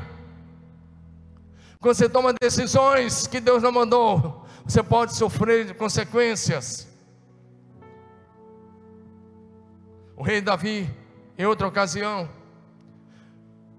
[1.80, 6.86] Quando você toma decisões que Deus não mandou, você pode sofrer consequências.
[10.18, 10.94] O rei Davi,
[11.38, 12.28] em outra ocasião,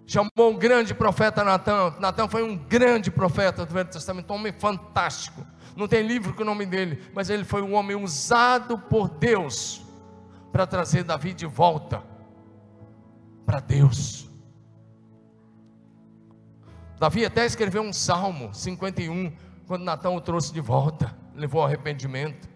[0.06, 1.96] chamou o grande profeta Natan.
[2.00, 5.46] Natan foi um grande profeta do Velho Testamento, um homem fantástico.
[5.76, 9.82] Não tem livro com o nome dele, mas ele foi um homem usado por Deus
[10.50, 12.02] para trazer Davi de volta
[13.44, 14.29] para Deus.
[17.00, 19.32] Davi até escreveu um salmo 51,
[19.66, 22.46] quando Natan o trouxe de volta, levou ao arrependimento.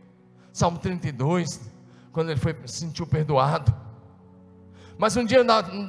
[0.52, 1.72] Salmo 32,
[2.12, 3.74] quando ele foi, se sentiu perdoado.
[4.98, 5.42] Mas um dia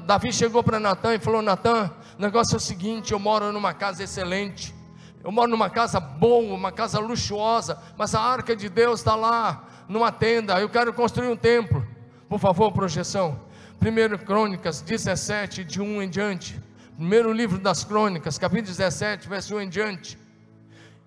[0.05, 3.73] Davi chegou para Natan e falou: Natan, o negócio é o seguinte: eu moro numa
[3.73, 4.73] casa excelente,
[5.21, 9.67] eu moro numa casa boa, uma casa luxuosa, mas a arca de Deus está lá,
[9.89, 10.57] numa tenda.
[10.61, 11.85] Eu quero construir um templo.
[12.29, 13.37] Por favor, projeção.
[13.81, 16.64] 1 Crônicas 17, de 1 em diante.
[16.95, 20.17] Primeiro livro das Crônicas, capítulo 17, verso 1 em diante.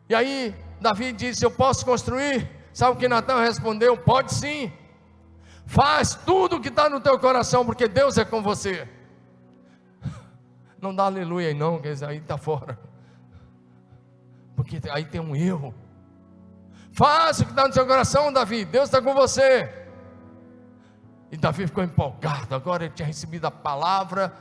[0.06, 2.48] E aí, Davi disse: Eu posso construir?
[2.74, 3.96] Sabe o que Natan respondeu?
[3.96, 4.70] Pode sim.
[5.64, 8.86] Faz tudo o que está no teu coração, porque Deus é com você.
[10.80, 12.78] Não dá aleluia aí não, que aí está fora.
[14.54, 15.74] Porque aí tem um erro.
[16.92, 18.64] Faça o que está no seu coração, Davi.
[18.64, 19.72] Deus está com você.
[21.30, 22.54] E Davi ficou empolgado.
[22.54, 24.32] Agora ele tinha recebido a palavra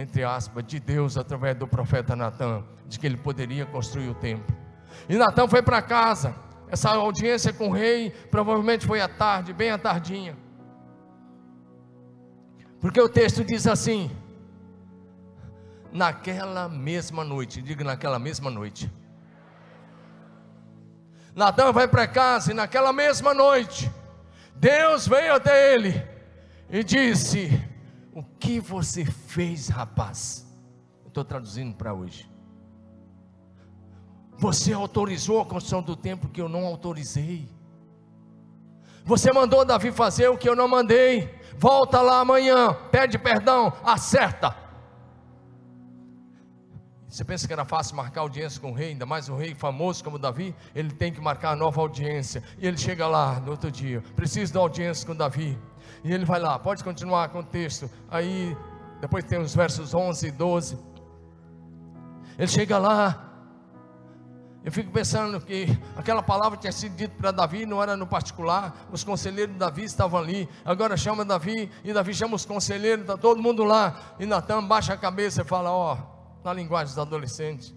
[0.00, 4.56] entre aspas, de Deus através do profeta Natan, de que ele poderia construir o templo.
[5.06, 6.34] E Natan foi para casa.
[6.70, 10.36] Essa audiência com o rei provavelmente foi à tarde, bem à tardinha.
[12.80, 14.10] Porque o texto diz assim:
[15.92, 18.90] naquela mesma noite, diga naquela mesma noite.
[21.34, 23.90] Natan vai para casa e naquela mesma noite,
[24.56, 26.02] Deus veio até ele
[26.70, 27.50] e disse:
[28.12, 30.50] o que você fez, rapaz?
[31.10, 32.30] estou traduzindo para hoje.
[34.38, 37.48] Você autorizou a construção do templo que eu não autorizei.
[39.04, 41.38] Você mandou Davi fazer o que eu não mandei.
[41.58, 44.56] Volta lá amanhã, pede perdão, acerta.
[47.06, 50.02] Você pensa que era fácil marcar audiência com o rei, ainda mais um rei famoso
[50.02, 50.54] como Davi?
[50.74, 52.42] Ele tem que marcar nova audiência.
[52.56, 55.58] E ele chega lá no outro dia, preciso da audiência com Davi.
[56.02, 57.90] E ele vai lá, pode continuar com o texto.
[58.10, 58.56] Aí,
[59.00, 60.78] depois tem os versos 11 e 12.
[62.38, 63.26] Ele chega lá.
[64.62, 68.74] Eu fico pensando que aquela palavra tinha sido dita para Davi, não era no particular.
[68.92, 70.48] Os conselheiros de Davi estavam ali.
[70.64, 74.14] Agora chama Davi, e Davi chama os conselheiros, está todo mundo lá.
[74.18, 77.74] E Natan baixa a cabeça e fala: Ó, oh, na linguagem dos adolescentes,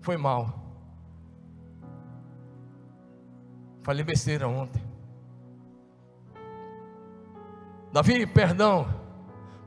[0.00, 0.60] foi mal.
[3.82, 4.89] Falei besteira ontem.
[7.92, 9.00] Davi, perdão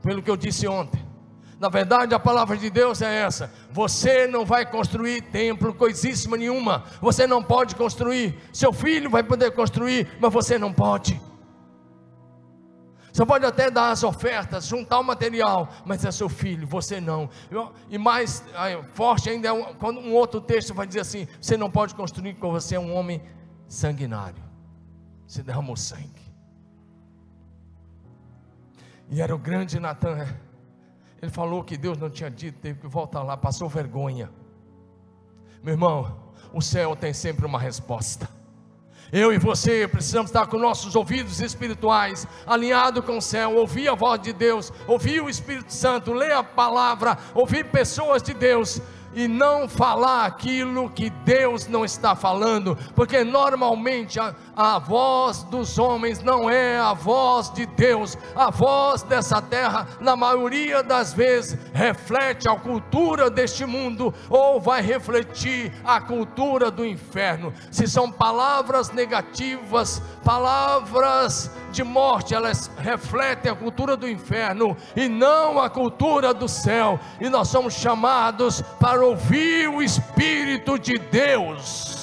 [0.04, 1.02] pelo que eu disse ontem.
[1.58, 6.84] Na verdade, a palavra de Deus é essa: você não vai construir templo, coisíssima nenhuma.
[7.00, 8.38] Você não pode construir.
[8.52, 11.20] Seu filho vai poder construir, mas você não pode.
[13.10, 17.30] Você pode até dar as ofertas, juntar o material, mas é seu filho, você não.
[17.88, 18.42] E mais
[18.92, 22.74] forte ainda é um, outro texto vai dizer assim: você não pode construir porque você
[22.74, 23.22] é um homem
[23.68, 24.42] sanguinário.
[25.26, 26.23] Você derramou sangue.
[29.10, 30.18] E era o grande Natan.
[30.18, 30.36] É.
[31.22, 34.30] Ele falou que Deus não tinha dito, teve que voltar lá, passou vergonha.
[35.62, 38.28] Meu irmão, o céu tem sempre uma resposta.
[39.12, 43.94] Eu e você precisamos estar com nossos ouvidos espirituais alinhados com o céu, ouvir a
[43.94, 48.80] voz de Deus, ouvir o Espírito Santo, ler a palavra, ouvir pessoas de Deus
[49.14, 55.78] e não falar aquilo que Deus não está falando, porque normalmente a, a voz dos
[55.78, 61.58] homens não é a voz de Deus, a voz dessa terra, na maioria das vezes,
[61.72, 67.52] reflete a cultura deste mundo ou vai refletir a cultura do inferno.
[67.70, 75.58] Se são palavras negativas, palavras de morte, elas refletem a cultura do inferno e não
[75.58, 81.93] a cultura do céu, e nós somos chamados para ouvir o Espírito de Deus.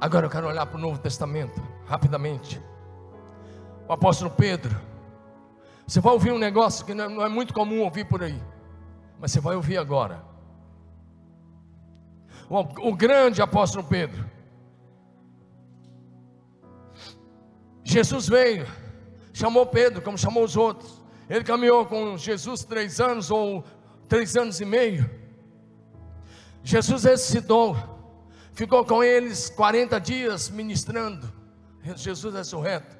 [0.00, 2.60] Agora eu quero olhar para o Novo Testamento, rapidamente.
[3.88, 4.78] O apóstolo Pedro.
[5.86, 8.40] Você vai ouvir um negócio que não é muito comum ouvir por aí,
[9.18, 10.22] mas você vai ouvir agora.
[12.48, 14.24] O, o grande apóstolo Pedro.
[17.82, 18.66] Jesus veio
[19.38, 21.00] chamou Pedro, como chamou os outros.
[21.30, 23.64] Ele caminhou com Jesus três anos ou
[24.08, 25.08] três anos e meio.
[26.64, 27.76] Jesus ressuscitou,
[28.58, 31.32] ficou com eles 40 dias ministrando.
[31.94, 32.96] Jesus ressurreto,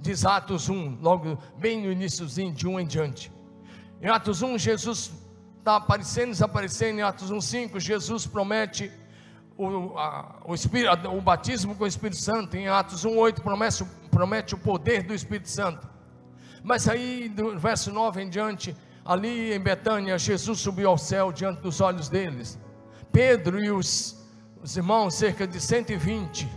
[0.00, 3.32] diz Atos 1, logo bem no iníciozinho, de 1 em diante.
[4.02, 5.12] Em Atos 1, Jesus
[5.58, 6.98] está aparecendo, desaparecendo.
[6.98, 8.90] Em Atos 1, 5, Jesus promete
[9.56, 12.56] o, a, o, Espírito, o batismo com o Espírito Santo.
[12.56, 15.88] Em Atos 1, 8, promete, promete o poder do Espírito Santo.
[16.64, 21.60] Mas aí, do verso 9 em diante, ali em Betânia, Jesus subiu ao céu diante
[21.60, 22.58] dos olhos deles.
[23.12, 24.25] Pedro e os,
[24.62, 26.48] os irmãos, cerca de 120,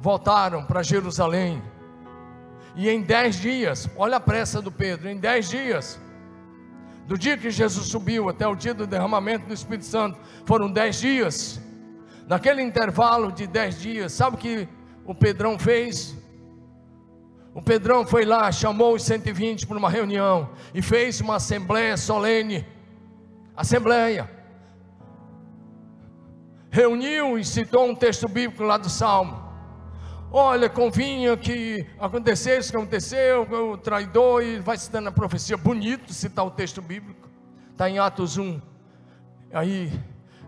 [0.00, 1.62] voltaram para Jerusalém.
[2.74, 6.00] E em dez dias, olha a pressa do Pedro, em dez dias,
[7.06, 10.98] do dia que Jesus subiu até o dia do derramamento do Espírito Santo, foram dez
[10.98, 11.60] dias.
[12.26, 14.68] Naquele intervalo de dez dias, sabe o que
[15.04, 16.16] o Pedrão fez?
[17.54, 22.66] O Pedrão foi lá, chamou os 120 para uma reunião e fez uma assembleia solene.
[23.56, 24.35] Assembleia.
[26.76, 29.42] Reuniu e citou um texto bíblico lá do Salmo.
[30.30, 35.56] Olha, convinha que acontecesse que aconteceu, o traidor, e vai citando a profecia.
[35.56, 37.30] Bonito citar o texto bíblico.
[37.72, 38.60] Está em Atos 1.
[39.54, 39.90] Aí,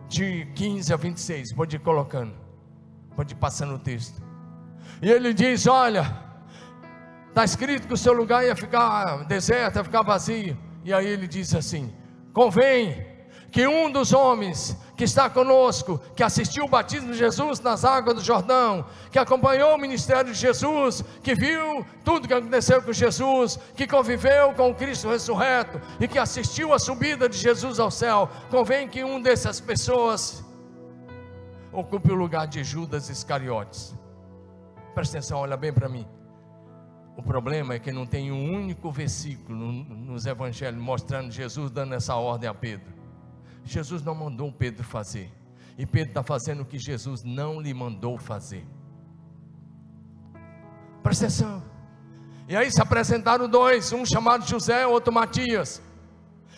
[0.07, 1.55] de 15 a 26.
[1.55, 2.35] Pode ir colocando.
[3.17, 4.23] Pode ir passando o texto.
[5.01, 6.29] E ele diz: Olha
[7.29, 10.59] Está escrito que o seu lugar ia ficar deserto, ia ficar vazio.
[10.85, 11.91] E aí ele diz assim:
[12.35, 13.18] convém
[13.51, 18.17] que um dos homens que está conosco, que assistiu o batismo de Jesus nas águas
[18.17, 23.59] do Jordão, que acompanhou o ministério de Jesus, que viu tudo que aconteceu com Jesus,
[23.77, 28.29] que conviveu com o Cristo ressurreto e que assistiu a subida de Jesus ao céu,
[28.51, 30.45] convém que um dessas pessoas
[31.73, 33.95] ocupe o lugar de Judas Iscariotes.
[34.95, 36.07] Presta atenção, olha bem para mim.
[37.17, 42.17] O problema é que não tem um único versículo nos evangelhos mostrando Jesus dando essa
[42.17, 42.98] ordem a Pedro.
[43.69, 45.31] Jesus não mandou Pedro fazer.
[45.77, 48.67] E Pedro está fazendo o que Jesus não lhe mandou fazer.
[51.03, 51.63] Presta atenção.
[52.49, 55.83] E aí se apresentaram dois, um chamado José, outro Matias.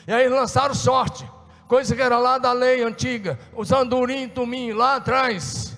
[0.06, 1.28] E aí lançaram sorte,
[1.66, 5.76] coisa que era lá da lei antiga, usando urim e tumim lá atrás.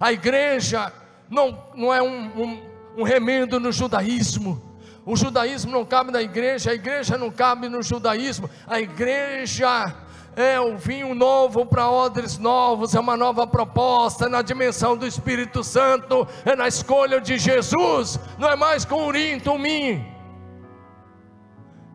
[0.00, 0.92] A igreja
[1.30, 2.62] não, não é um, um,
[2.98, 4.62] um remendo no judaísmo.
[5.06, 9.94] O judaísmo não cabe na igreja, a igreja não cabe no judaísmo, a igreja
[10.38, 15.64] é o vinho novo para odres novos, é uma nova proposta, na dimensão do Espírito
[15.64, 20.06] Santo, é na escolha de Jesus, não é mais com urim, tumim.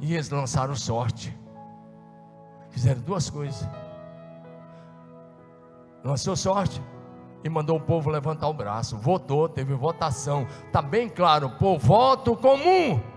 [0.02, 1.34] E eles lançaram sorte,
[2.70, 3.66] fizeram duas coisas:
[6.04, 6.82] lançou sorte,
[7.46, 8.98] e mandou o povo levantar o braço.
[8.98, 10.46] Votou, teve votação.
[10.68, 13.13] Está bem claro, pô, voto comum.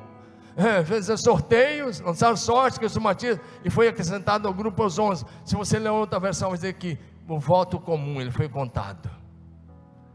[0.57, 4.99] É, fez sorteios, lançaram sorte, que eu sou Matias, e foi acrescentado ao grupo aos
[4.99, 5.25] 11.
[5.45, 6.99] Se você ler outra versão, vai dizer que
[7.29, 9.11] o voto comum, ele foi contado.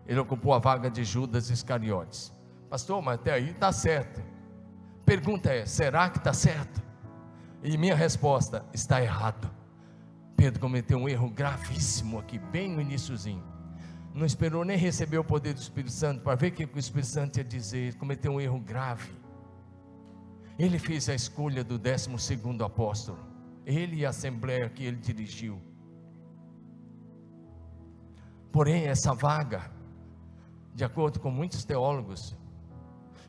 [0.08, 2.34] Ele ocupou a vaga de Judas Iscariotes.
[2.70, 4.22] Pastor, mas até aí está certo.
[5.06, 6.82] Pergunta é: será que está certo?
[7.62, 9.50] E minha resposta: está errado.
[10.36, 13.44] Pedro cometeu um erro gravíssimo aqui, bem no iníciozinho.
[14.14, 17.10] Não esperou nem receber o poder do Espírito Santo para ver o que o Espírito
[17.10, 17.78] Santo ia dizer.
[17.78, 19.21] Ele cometeu um erro grave.
[20.64, 22.08] Ele fez a escolha do 12
[22.64, 23.18] apóstolo.
[23.66, 25.60] Ele e a assembleia que ele dirigiu.
[28.52, 29.72] Porém, essa vaga,
[30.76, 32.38] de acordo com muitos teólogos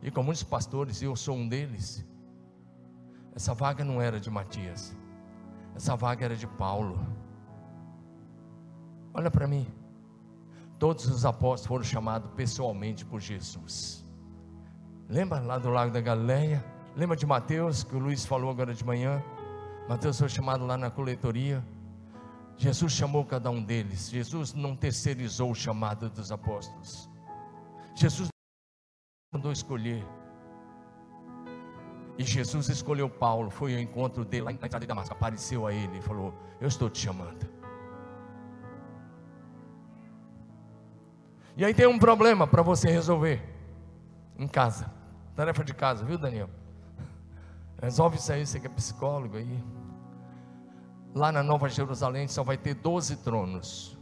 [0.03, 2.05] e com muitos pastores, e eu sou um deles,
[3.35, 4.95] essa vaga não era de Matias.
[5.75, 7.01] Essa vaga era de Paulo.
[9.15, 9.67] Olha para mim.
[10.79, 14.05] Todos os apóstolos foram chamados pessoalmente por Jesus.
[15.09, 16.72] Lembra lá do Lago da Galileia?
[16.95, 19.23] Lembra de Mateus, que o Luiz falou agora de manhã?
[19.89, 21.65] Mateus foi chamado lá na coletoria.
[22.57, 24.11] Jesus chamou cada um deles.
[24.11, 27.09] Jesus não terceirizou o chamado dos apóstolos.
[27.95, 28.29] Jesus
[29.33, 30.05] mandou escolher.
[32.19, 35.73] E Jesus escolheu Paulo, foi ao encontro dele lá na entrada de Damasco, apareceu a
[35.73, 37.49] ele e falou: Eu estou te chamando.
[41.57, 43.43] E aí tem um problema para você resolver
[44.39, 44.93] em casa,
[45.35, 46.51] tarefa de casa, viu, Daniel?
[47.83, 49.65] Resolve isso aí, você que é psicólogo aí.
[51.13, 53.99] Lá na Nova Jerusalém só vai ter 12 tronos.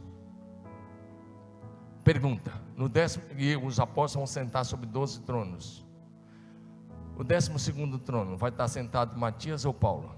[2.03, 5.83] Pergunta: no décimo, e os apóstolos vão sentar sobre 12 tronos.
[7.17, 10.15] O décimo segundo trono vai estar sentado Matias ou Paulo?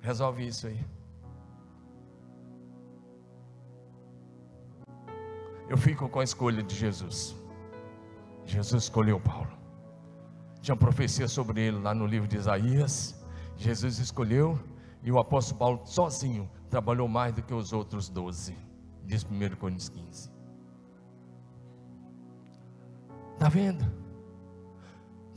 [0.00, 0.86] Resolve isso aí.
[5.68, 7.36] Eu fico com a escolha de Jesus.
[8.46, 9.57] Jesus escolheu Paulo.
[10.60, 13.18] Tinha profecia sobre ele lá no livro de Isaías.
[13.56, 14.58] Jesus escolheu
[15.02, 18.56] e o apóstolo Paulo sozinho trabalhou mais do que os outros doze.
[19.04, 20.30] Diz 1 Coríntios 15.
[23.34, 23.84] Está vendo?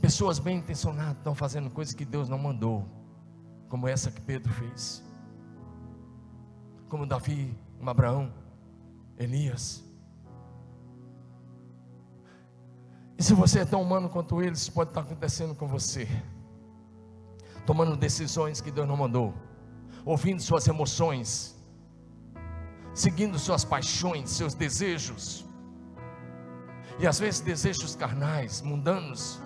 [0.00, 2.84] Pessoas bem intencionadas estão fazendo coisas que Deus não mandou,
[3.68, 5.02] como essa que Pedro fez,
[6.88, 8.34] como Davi, como Abraão,
[9.16, 9.84] Elias.
[13.18, 16.08] E se você é tão humano quanto eles, pode estar acontecendo com você,
[17.66, 19.34] tomando decisões que Deus não mandou,
[20.04, 21.56] ouvindo suas emoções,
[22.94, 25.44] seguindo suas paixões, seus desejos
[26.98, 29.40] e às vezes desejos carnais, mundanos.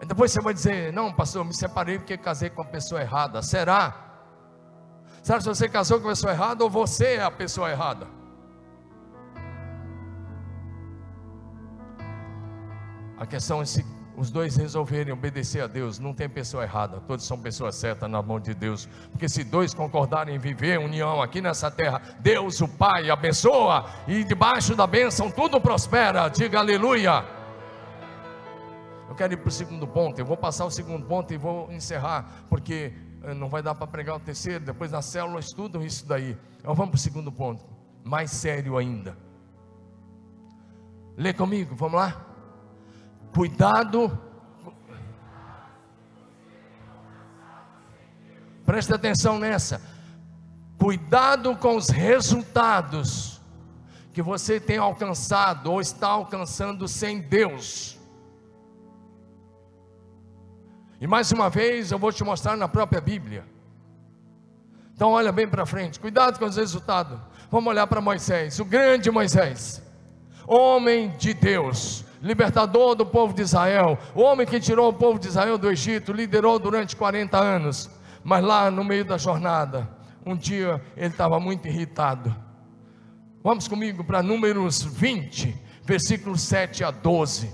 [0.00, 3.00] E depois você vai dizer: Não, pastor, eu me separei porque casei com a pessoa
[3.00, 3.40] errada.
[3.42, 4.03] Será?
[5.24, 8.06] Será que você casou com a pessoa errada ou você é a pessoa errada?
[13.16, 13.82] A questão é se
[14.18, 18.20] os dois resolverem obedecer a Deus, não tem pessoa errada, todos são pessoas certas na
[18.20, 22.68] mão de Deus, porque se dois concordarem em viver união aqui nessa terra, Deus, o
[22.68, 27.24] Pai, abençoa, e debaixo da bênção tudo prospera, diga aleluia.
[29.08, 31.72] Eu quero ir para o segundo ponto, eu vou passar o segundo ponto e vou
[31.72, 32.92] encerrar, porque
[33.32, 36.36] não vai dar para pregar o terceiro, depois na célula estudam isso daí.
[36.58, 37.64] Então vamos para o segundo ponto,
[38.02, 39.16] mais sério ainda.
[41.16, 42.26] Lê comigo, vamos lá?
[43.32, 44.18] Cuidado.
[48.66, 49.80] Presta atenção nessa.
[50.78, 53.40] Cuidado com os resultados
[54.12, 57.93] que você tem alcançado ou está alcançando sem Deus.
[61.04, 63.44] E mais uma vez eu vou te mostrar na própria Bíblia.
[64.94, 67.20] Então olha bem para frente, cuidado com os resultados.
[67.50, 69.82] Vamos olhar para Moisés, o grande Moisés,
[70.46, 75.28] homem de Deus, libertador do povo de Israel, o homem que tirou o povo de
[75.28, 77.90] Israel do Egito, liderou durante 40 anos,
[78.24, 79.86] mas lá no meio da jornada,
[80.24, 82.34] um dia ele estava muito irritado.
[83.42, 87.52] Vamos comigo para Números 20, versículos 7 a 12.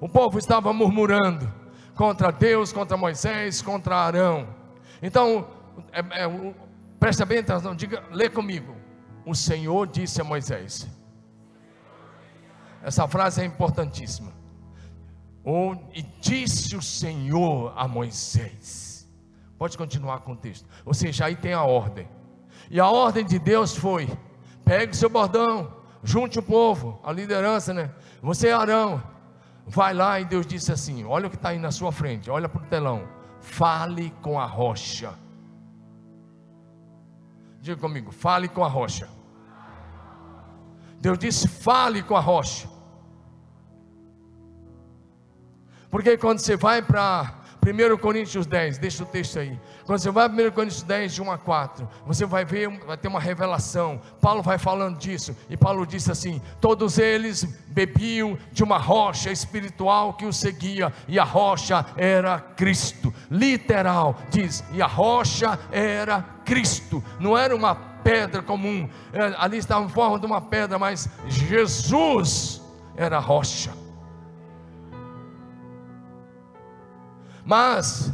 [0.00, 1.61] O povo estava murmurando
[1.94, 4.48] contra Deus, contra Moisés, contra Arão.
[5.02, 5.48] Então,
[5.92, 6.54] é, é,
[6.98, 8.74] presta bem atenção, diga, lê comigo.
[9.24, 10.88] O Senhor disse a Moisés:
[12.82, 14.32] essa frase é importantíssima.
[15.94, 19.08] e disse o Senhor a Moisés.
[19.56, 20.68] Pode continuar com o texto.
[20.84, 22.08] Ou seja, aí tem a ordem.
[22.70, 24.08] E a ordem de Deus foi:
[24.64, 27.94] pegue o seu bordão, junte o povo, a liderança, né?
[28.20, 29.02] Você é Arão,
[29.66, 32.48] vai lá e Deus disse assim: olha o que está aí na sua frente, olha
[32.48, 33.08] para o telão.
[33.40, 35.14] Fale com a rocha.
[37.60, 39.08] Diga comigo, fale com a rocha.
[41.00, 42.68] Deus disse: fale com a rocha.
[45.90, 49.56] Porque quando você vai para 1 Coríntios 10, deixa o texto aí.
[49.84, 52.96] Quando você vai para 1 Coríntios 10, de 1 a 4, você vai ver, vai
[52.96, 54.00] ter uma revelação.
[54.20, 60.14] Paulo vai falando disso, e Paulo disse assim: Todos eles bebiam de uma rocha espiritual
[60.14, 63.14] que os seguia, e a rocha era Cristo.
[63.30, 69.84] Literal, diz, e a rocha era Cristo, não era uma pedra comum, é, ali estava
[69.84, 72.60] em forma de uma pedra, mas Jesus
[72.96, 73.81] era a rocha.
[77.52, 78.10] Mas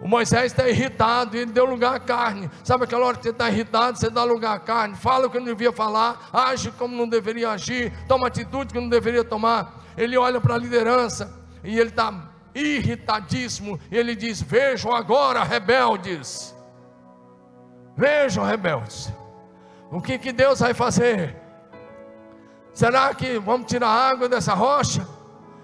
[0.00, 2.50] o Moisés está irritado e ele deu lugar à carne.
[2.64, 5.38] Sabe aquela hora que você está irritado, você dá lugar à carne, fala o que
[5.38, 9.84] não devia falar, age como não deveria agir, toma atitude que não deveria tomar.
[9.96, 12.12] Ele olha para a liderança e ele está
[12.56, 13.78] irritadíssimo.
[13.88, 16.52] E ele diz: Vejam agora, rebeldes.
[17.96, 19.12] Vejam, rebeldes.
[19.92, 21.36] O que, que Deus vai fazer?
[22.74, 25.06] Será que vamos tirar água dessa rocha?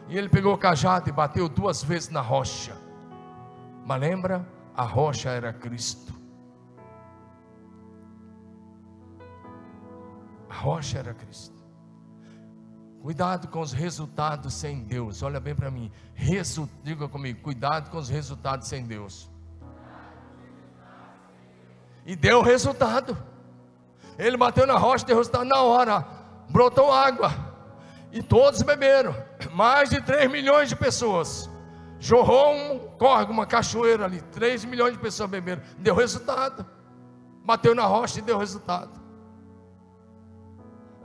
[0.09, 2.81] E ele pegou o cajado e bateu duas vezes na rocha.
[3.85, 6.15] Mas lembra, a rocha era Cristo.
[10.49, 11.63] A rocha era Cristo.
[13.03, 15.23] Cuidado com os resultados sem Deus.
[15.23, 15.91] Olha bem para mim.
[16.15, 16.71] Resu...
[16.85, 19.29] Diga comigo, cuidado com os resultados sem Deus.
[22.07, 23.17] E deu resultado.
[24.17, 26.07] Ele bateu na rocha, deu resultado na hora.
[26.49, 27.33] Brotou água.
[28.13, 29.17] E todos beberam.
[29.53, 31.51] Mais de 3 milhões de pessoas.
[32.03, 34.21] Jorrou um córrego, uma cachoeira ali.
[34.21, 35.63] 3 milhões de pessoas beberam.
[35.79, 36.67] Deu resultado.
[37.45, 38.91] Bateu na rocha e deu resultado.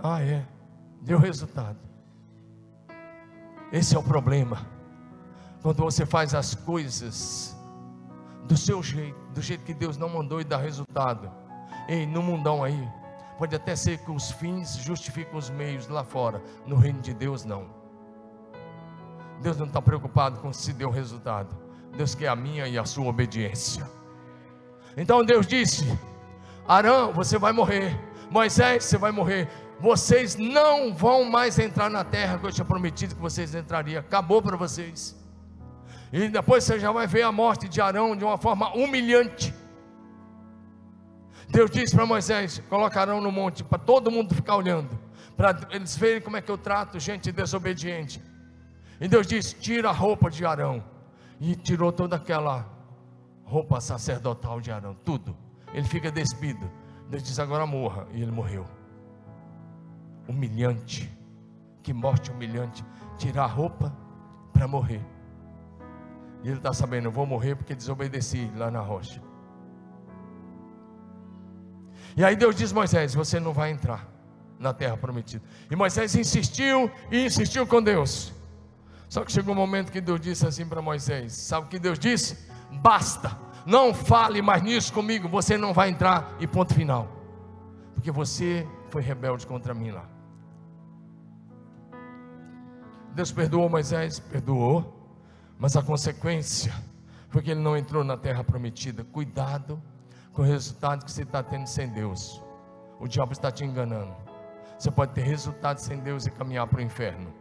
[0.02, 0.43] Ah, é.
[1.00, 1.78] Deu resultado.
[3.72, 4.66] Esse é o problema.
[5.62, 7.56] Quando você faz as coisas
[8.45, 11.32] do seu jeito, do jeito que Deus não mandou e dá resultado.
[11.88, 12.89] Ei, no mundão aí,
[13.38, 16.41] pode até ser que os fins justificam os meios lá fora.
[16.66, 17.76] No reino de Deus, não.
[19.42, 21.56] Deus não está preocupado com se deu resultado.
[21.96, 23.90] Deus quer a minha e a sua obediência.
[24.96, 25.86] Então Deus disse:
[26.68, 27.98] Arão, você vai morrer.
[28.30, 29.48] Moisés, você vai morrer.
[29.80, 34.00] Vocês não vão mais entrar na terra que eu tinha prometido que vocês entrariam.
[34.00, 35.16] Acabou para vocês.
[36.12, 39.54] E depois você já vai ver a morte de Arão de uma forma humilhante.
[41.50, 44.98] Deus disse para Moisés: coloca Arão no monte para todo mundo ficar olhando,
[45.36, 48.22] para eles verem como é que eu trato gente desobediente.
[49.00, 50.84] E Deus disse: tira a roupa de Arão.
[51.39, 52.68] E tirou toda aquela
[53.43, 55.38] roupa sacerdotal de Arão, tudo.
[55.74, 56.70] Ele fica despido.
[57.10, 58.08] Deus diz: agora morra.
[58.14, 58.66] E ele morreu.
[60.28, 61.16] Humilhante.
[61.84, 62.84] Que morte humilhante.
[63.18, 63.95] Tirar a roupa
[64.52, 65.02] para morrer.
[66.43, 69.22] E ele está sabendo: eu vou morrer porque desobedeci lá na rocha.
[72.16, 74.08] E aí Deus diz: Moisés, você não vai entrar
[74.60, 75.43] na terra prometida.
[75.70, 78.34] E Moisés insistiu e insistiu com Deus.
[79.10, 81.97] Só que chegou um momento que Deus disse assim para Moisés: Sabe o que Deus
[81.97, 82.38] disse?
[82.72, 87.08] Basta, não fale mais nisso comigo, você não vai entrar, e ponto final.
[87.93, 90.05] Porque você foi rebelde contra mim lá.
[93.14, 94.20] Deus perdoou Moisés?
[94.20, 95.10] Perdoou,
[95.58, 96.74] mas a consequência
[97.30, 99.03] foi que ele não entrou na terra prometida.
[99.03, 99.82] Cuidado
[100.32, 102.43] com o resultado que você está tendo sem Deus.
[102.99, 104.16] O diabo está te enganando.
[104.78, 107.34] Você pode ter resultado sem Deus e caminhar para o inferno.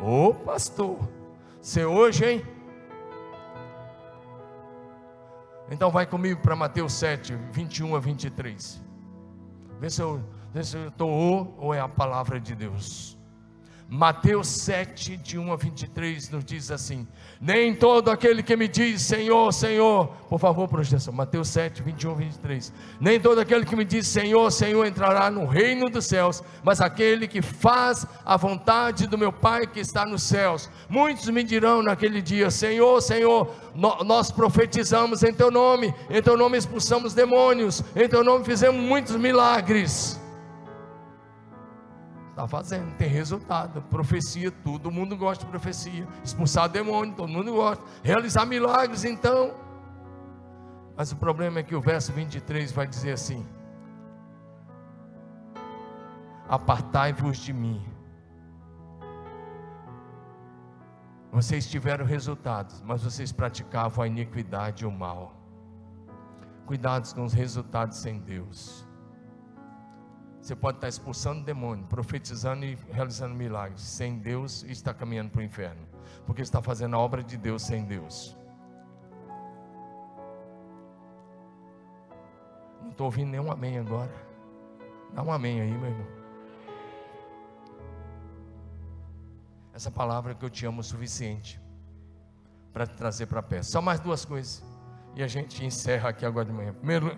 [0.00, 0.96] Ô pastor,
[1.60, 2.46] você hoje, hein?
[5.70, 8.80] Então vai comigo para Mateus 7, 21 a 23.
[9.80, 10.22] Vê se eu
[10.86, 13.17] estou ou é a palavra de Deus.
[13.90, 17.08] Mateus 7, de 1 a 23, nos diz assim:
[17.40, 22.14] Nem todo aquele que me diz Senhor, Senhor, por favor, projeção, Mateus 7, 21 a
[22.14, 22.72] 23.
[23.00, 27.26] Nem todo aquele que me diz Senhor, Senhor entrará no reino dos céus, mas aquele
[27.26, 30.68] que faz a vontade do meu Pai que está nos céus.
[30.86, 36.58] Muitos me dirão naquele dia: Senhor, Senhor, nós profetizamos em Teu nome, em Teu nome
[36.58, 40.20] expulsamos demônios, em Teu nome fizemos muitos milagres.
[42.38, 43.82] Está fazendo, tem resultado.
[43.90, 46.06] Profecia, todo mundo gosta de profecia.
[46.22, 47.82] Expulsar demônio, todo mundo gosta.
[48.00, 49.56] Realizar milagres, então.
[50.96, 53.44] Mas o problema é que o verso 23 vai dizer assim:
[56.48, 57.84] Apartai-vos de mim.
[61.32, 65.34] Vocês tiveram resultados, mas vocês praticavam a iniquidade e o mal.
[66.66, 68.87] Cuidados com os resultados sem Deus.
[70.40, 73.82] Você pode estar expulsando demônio, profetizando e realizando milagres.
[73.82, 75.86] Sem Deus, está caminhando para o inferno.
[76.26, 78.36] Porque está fazendo a obra de Deus sem Deus.
[82.82, 84.12] Não estou ouvindo nenhum amém agora.
[85.12, 86.18] Dá um amém aí, meu irmão.
[89.78, 91.60] essa palavra que eu te amo o suficiente
[92.72, 93.70] para te trazer para perto.
[93.70, 94.60] Só mais duas coisas.
[95.14, 96.74] E a gente encerra aqui agora de manhã.
[96.74, 97.16] Primeiro,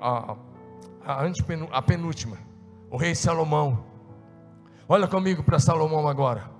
[0.00, 0.32] a,
[1.04, 2.38] a, a, a penúltima.
[2.90, 3.84] O rei Salomão.
[4.88, 6.50] Olha comigo para Salomão agora.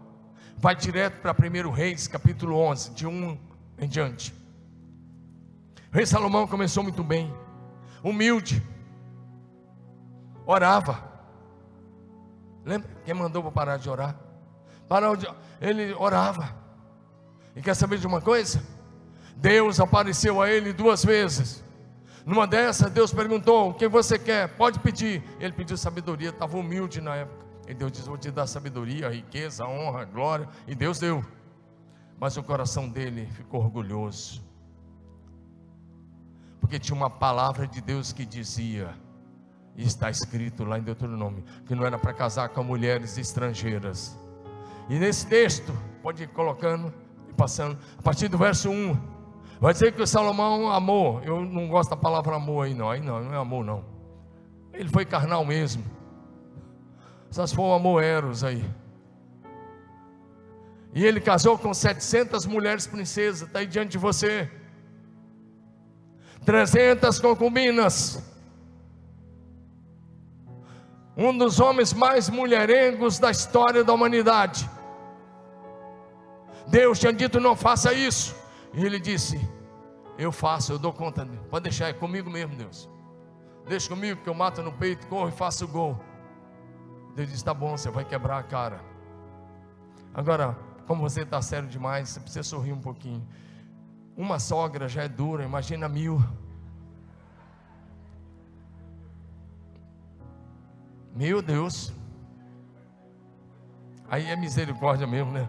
[0.57, 3.39] Vai direto para 1 Reis, capítulo 11, de 1
[3.79, 4.33] em diante.
[5.93, 7.35] O rei Salomão começou muito bem,
[8.01, 8.63] humilde,
[10.47, 11.03] orava.
[12.65, 14.15] Lembra quem mandou para parar de orar?
[14.89, 15.27] Parou de,
[15.61, 16.55] ele orava.
[17.57, 18.63] E quer saber de uma coisa?
[19.37, 21.65] Deus apareceu a ele duas vezes.
[22.25, 24.49] Numa dessas, Deus perguntou: O que você quer?
[24.57, 25.23] Pode pedir.
[25.39, 27.47] Ele pediu sabedoria, estava humilde na época.
[27.69, 30.49] E Deus disse: Vou te dar sabedoria, riqueza, honra, glória.
[30.67, 31.25] E Deus deu.
[32.19, 34.43] Mas o coração dele ficou orgulhoso.
[36.61, 38.95] Porque tinha uma palavra de Deus que dizia:
[39.77, 44.17] e está escrito lá em Deuteronômio, que não era para casar com mulheres estrangeiras.
[44.89, 46.93] E nesse texto, pode ir colocando
[47.29, 48.97] e passando, a partir do verso 1,
[49.61, 51.23] Vai dizer que Salomão amou.
[51.23, 52.89] Eu não gosto da palavra amor aí, não.
[52.89, 53.85] Aí não, não é amor, não.
[54.73, 55.85] Ele foi carnal mesmo.
[57.31, 58.65] Só se for o amor eros aí.
[60.95, 63.47] E ele casou com 700 mulheres princesas.
[63.47, 64.51] Está aí diante de você.
[66.47, 68.25] 300 concubinas.
[71.15, 74.69] Um dos homens mais mulherengos da história da humanidade.
[76.67, 78.40] Deus tinha dito: não faça isso.
[78.73, 79.41] E ele disse:
[80.19, 81.27] Eu faço, eu dou conta.
[81.51, 82.89] Pode deixar, é comigo mesmo, Deus.
[83.67, 86.01] Deixa comigo que eu mato no peito, corro e faço o gol.
[87.15, 88.81] Deus disse: Tá bom, você vai quebrar a cara.
[90.15, 90.57] Agora,
[90.87, 93.27] como você está sério demais, você precisa sorrir um pouquinho.
[94.17, 96.23] Uma sogra já é dura, imagina mil.
[101.15, 101.93] Meu Deus.
[104.09, 105.49] Aí é misericórdia mesmo, né?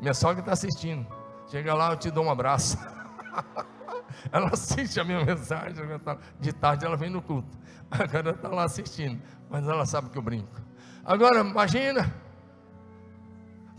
[0.00, 1.06] Minha sogra está assistindo.
[1.48, 2.76] Chega lá, eu te dou um abraço.
[4.32, 5.84] ela assiste a minha mensagem.
[6.40, 7.56] De tarde ela vem no culto.
[7.90, 9.22] Agora está lá assistindo.
[9.48, 10.60] Mas ela sabe que eu brinco.
[11.04, 12.12] Agora, imagina.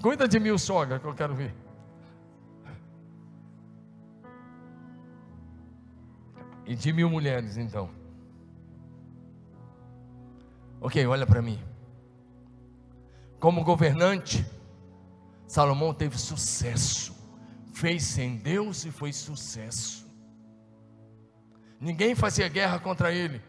[0.02, 1.54] Cuida de mil sogra que eu quero ver.
[6.66, 7.90] E de mil mulheres, então.
[10.80, 11.62] Ok, olha para mim.
[13.40, 14.46] Como governante,
[15.48, 17.17] Salomão teve sucesso
[17.78, 20.08] fez sem Deus e foi sucesso.
[21.80, 23.40] Ninguém fazia guerra contra ele,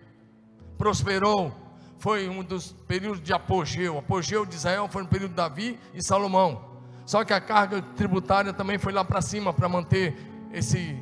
[0.77, 1.51] prosperou.
[1.99, 3.95] Foi um dos períodos de apogeu.
[3.95, 6.79] O apogeu de Israel foi no período de Davi e Salomão.
[7.07, 10.15] Só que a carga tributária também foi lá para cima para manter
[10.53, 10.95] esse,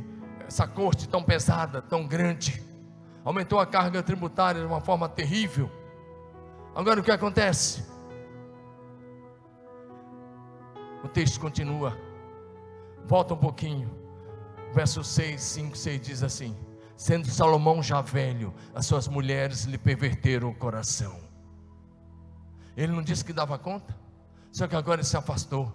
[0.46, 2.62] essa corte tão pesada, tão grande.
[3.24, 5.68] Aumentou a carga tributária de uma forma terrível.
[6.76, 7.84] Agora o que acontece?
[11.02, 12.05] O texto continua.
[13.06, 13.90] Volta um pouquinho.
[14.74, 16.56] Verso 6, 5, 6 diz assim:
[16.96, 21.18] Sendo Salomão já velho, as suas mulheres lhe perverteram o coração.
[22.76, 23.96] Ele não disse que dava conta,
[24.50, 25.72] só que agora ele se afastou.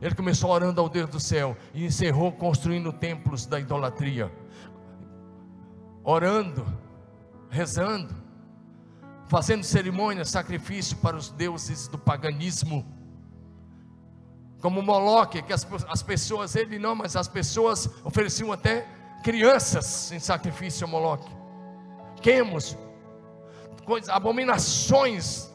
[0.00, 4.30] Ele começou orando ao Deus do céu e encerrou construindo templos da idolatria,
[6.02, 6.66] orando,
[7.48, 8.14] rezando,
[9.26, 12.93] fazendo cerimônias, sacrifício para os deuses do paganismo
[14.64, 18.88] como Moloque, que as, as pessoas, ele não, mas as pessoas ofereciam até
[19.22, 21.30] crianças em sacrifício a Moloque.
[22.22, 22.74] Quemos,
[23.84, 25.50] coisas, abominações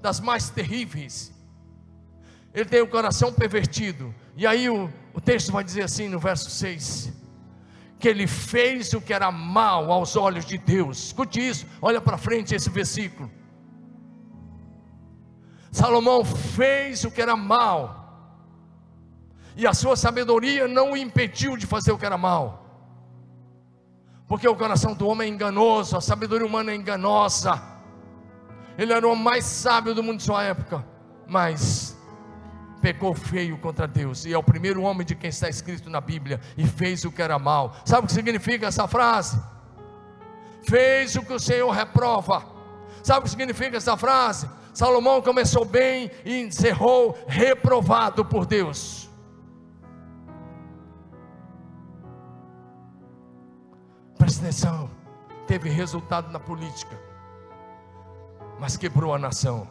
[0.00, 1.30] das mais terríveis.
[2.54, 4.14] Ele tem o coração pervertido.
[4.34, 7.12] E aí o, o texto vai dizer assim no verso 6:
[7.98, 11.08] que ele fez o que era mal aos olhos de Deus.
[11.08, 13.30] Escute isso, olha para frente esse versículo.
[15.70, 18.01] Salomão fez o que era mal
[19.56, 22.62] e a sua sabedoria não o impediu de fazer o que era mal.
[24.26, 27.60] Porque o coração do homem é enganoso, a sabedoria humana é enganosa.
[28.78, 30.84] Ele era o mais sábio do mundo de sua época,
[31.26, 31.96] mas
[32.80, 36.40] pecou feio contra Deus, e é o primeiro homem de quem está escrito na Bíblia,
[36.56, 37.76] e fez o que era mal.
[37.84, 39.40] Sabe o que significa essa frase?
[40.66, 42.44] Fez o que o Senhor reprova.
[43.02, 44.48] Sabe o que significa essa frase?
[44.72, 49.11] Salomão começou bem e encerrou reprovado por Deus.
[54.42, 54.90] Atenção.
[55.46, 56.98] Teve resultado na política,
[58.58, 59.68] mas quebrou a nação.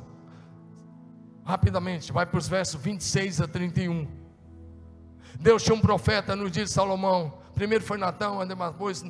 [1.44, 4.08] Rapidamente, vai para os versos 26 a 31.
[5.38, 7.34] Deus tinha um profeta no dia de Salomão.
[7.54, 9.04] Primeiro foi Natão, depois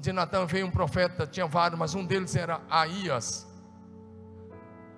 [0.00, 3.46] de Natão veio um profeta, tinha vários, mas um deles era Aías.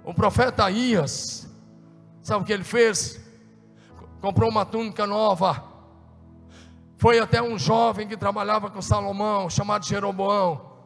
[0.03, 1.47] O profeta Aías,
[2.23, 3.21] sabe o que ele fez?
[4.23, 5.63] comprou uma túnica nova.
[6.97, 10.77] Foi até um jovem que trabalhava com Salomão, chamado Jeroboão.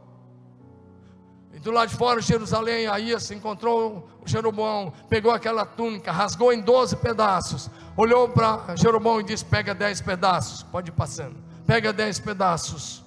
[1.52, 2.86] E do lado de fora de Jerusalém,
[3.18, 9.44] se encontrou Jeroboão, pegou aquela túnica, rasgou em 12 pedaços, olhou para Jeroboão e disse:
[9.44, 11.36] Pega 10 pedaços, pode ir passando,
[11.66, 13.04] pega 10 pedaços.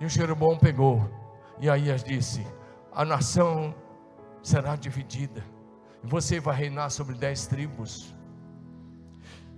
[0.00, 1.08] E o Jeroboão pegou,
[1.58, 2.46] e Aías disse:
[2.92, 3.74] A nação
[4.42, 5.44] será dividida,
[6.02, 8.15] e você vai reinar sobre dez tribos.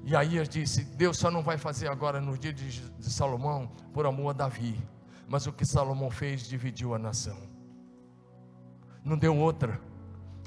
[0.05, 4.07] E Aías disse: Deus só não vai fazer agora no dia de, de Salomão por
[4.07, 4.77] amor a Davi
[5.29, 7.37] mas o que Salomão fez dividiu a nação.
[9.05, 9.79] Não deu outra.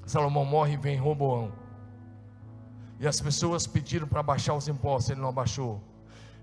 [0.07, 1.53] Salomão morre e vem Roboão.
[2.99, 5.81] E as pessoas pediram para baixar os impostos, ele não abaixou.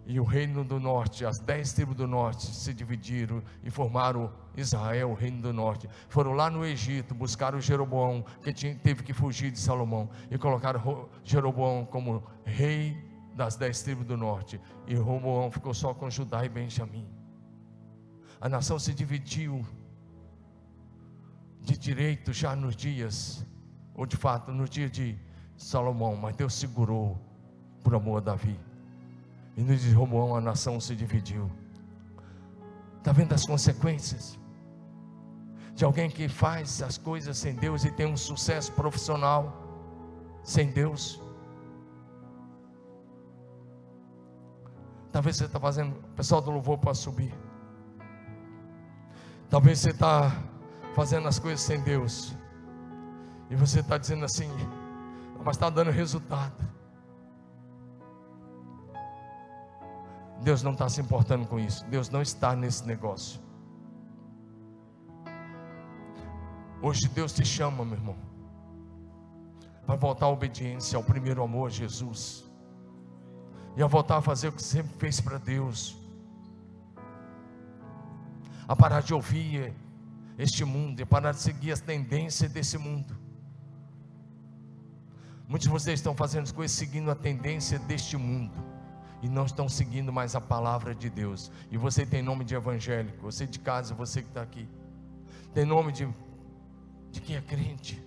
[0.09, 5.11] E o reino do norte, as dez tribos do norte se dividiram e formaram Israel,
[5.11, 5.89] o reino do norte.
[6.09, 11.09] Foram lá no Egito, buscaram Jeroboão, que tinha, teve que fugir de Salomão, e colocaram
[11.23, 12.97] Jeroboão como rei
[13.37, 14.61] das dez tribos do norte.
[14.87, 17.07] E Roboão ficou só com Judá e Benjamim
[18.41, 19.67] a nação se dividiu
[21.61, 23.45] de direito já nos dias,
[23.95, 25.19] ou de fato no dia de
[25.57, 27.19] Salomão, mas Deus segurou
[27.83, 28.59] por amor a Davi.
[29.59, 31.51] E no dia de Roboão a nação se dividiu.
[32.99, 34.39] Está vendo as consequências?
[35.75, 39.67] De alguém que faz as coisas sem Deus e tem um sucesso profissional
[40.45, 41.21] sem Deus.
[45.11, 47.35] Talvez você está fazendo, o pessoal do louvor para subir.
[49.51, 50.41] Talvez você está
[50.95, 52.33] fazendo as coisas sem Deus.
[53.51, 54.51] E você está dizendo assim,
[55.45, 56.68] mas está dando resultado.
[60.41, 61.85] Deus não está se importando com isso.
[61.87, 63.41] Deus não está nesse negócio.
[66.81, 68.17] Hoje Deus te chama, meu irmão,
[69.85, 72.45] para voltar à obediência ao primeiro amor, Jesus,
[73.77, 75.97] e a voltar a fazer o que sempre fez para Deus
[78.69, 79.75] a parar de ouvir
[80.37, 83.17] este mundo, e parar de seguir as tendências desse mundo.
[85.49, 88.68] Muitos de vocês estão fazendo as coisas seguindo a tendência deste mundo
[89.21, 91.51] e não estão seguindo mais a palavra de Deus.
[91.71, 94.69] E você tem nome de evangélico, você de casa, você que está aqui,
[95.53, 96.09] tem nome de,
[97.11, 98.03] de quem é crente.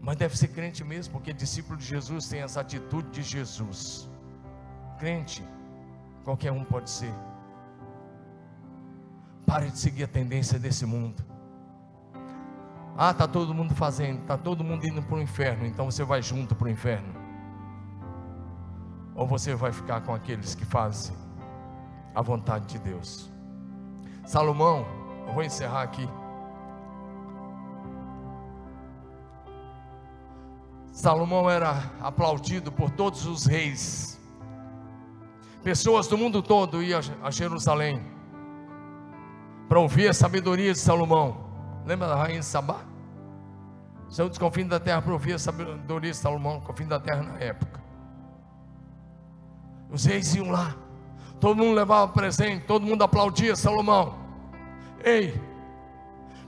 [0.00, 4.08] Mas deve ser crente mesmo, porque discípulo de Jesus tem essa atitude de Jesus.
[4.98, 5.44] Crente,
[6.24, 7.12] qualquer um pode ser.
[9.44, 11.22] Pare de seguir a tendência desse mundo.
[12.96, 16.22] Ah, está todo mundo fazendo, está todo mundo indo para o inferno, então você vai
[16.22, 17.19] junto para o inferno.
[19.20, 21.14] Ou você vai ficar com aqueles que fazem
[22.14, 23.30] a vontade de Deus.
[24.24, 24.86] Salomão,
[25.26, 26.08] eu vou encerrar aqui.
[30.90, 34.18] Salomão era aplaudido por todos os reis.
[35.62, 38.02] Pessoas do mundo todo iam a Jerusalém
[39.68, 41.44] para ouvir a sabedoria de Salomão.
[41.84, 42.80] Lembra da rainha de Sabá?
[44.08, 47.38] Saiu dos confins da terra para ouvir a sabedoria de Salomão, confins da terra na
[47.38, 47.69] época.
[49.92, 50.74] Os reis iam lá,
[51.40, 54.14] todo mundo levava presente, todo mundo aplaudia Salomão.
[55.04, 55.40] Ei,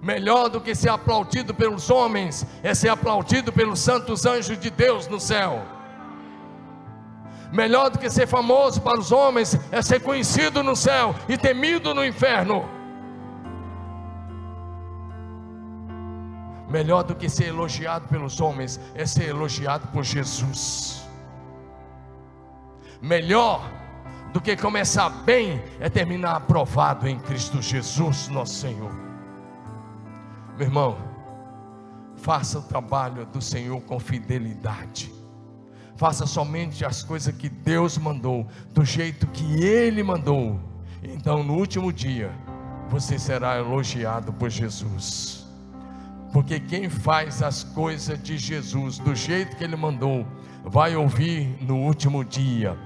[0.01, 5.09] melhor do que ser aplaudido pelos homens, é ser aplaudido pelos santos anjos de Deus
[5.09, 5.63] no céu.
[7.53, 11.93] Melhor do que ser famoso para os homens, é ser conhecido no céu e temido
[11.95, 12.67] no inferno.
[16.71, 21.02] Melhor do que ser elogiado pelos homens é ser elogiado por Jesus.
[23.03, 23.69] Melhor
[24.33, 28.93] do que começar bem é terminar aprovado em Cristo Jesus, nosso Senhor.
[30.57, 30.97] Meu irmão,
[32.17, 35.13] faça o trabalho do Senhor com fidelidade.
[35.97, 40.59] Faça somente as coisas que Deus mandou, do jeito que Ele mandou.
[41.03, 42.31] Então, no último dia,
[42.89, 45.45] você será elogiado por Jesus.
[46.33, 50.27] Porque quem faz as coisas de Jesus do jeito que ele mandou,
[50.65, 52.77] vai ouvir no último dia: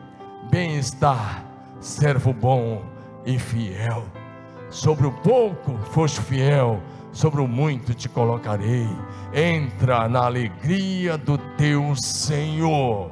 [0.50, 1.44] bem-estar,
[1.80, 2.82] servo bom
[3.24, 4.04] e fiel.
[4.70, 6.80] Sobre o pouco foste fiel,
[7.12, 8.88] sobre o muito te colocarei.
[9.32, 13.10] Entra na alegria do teu Senhor.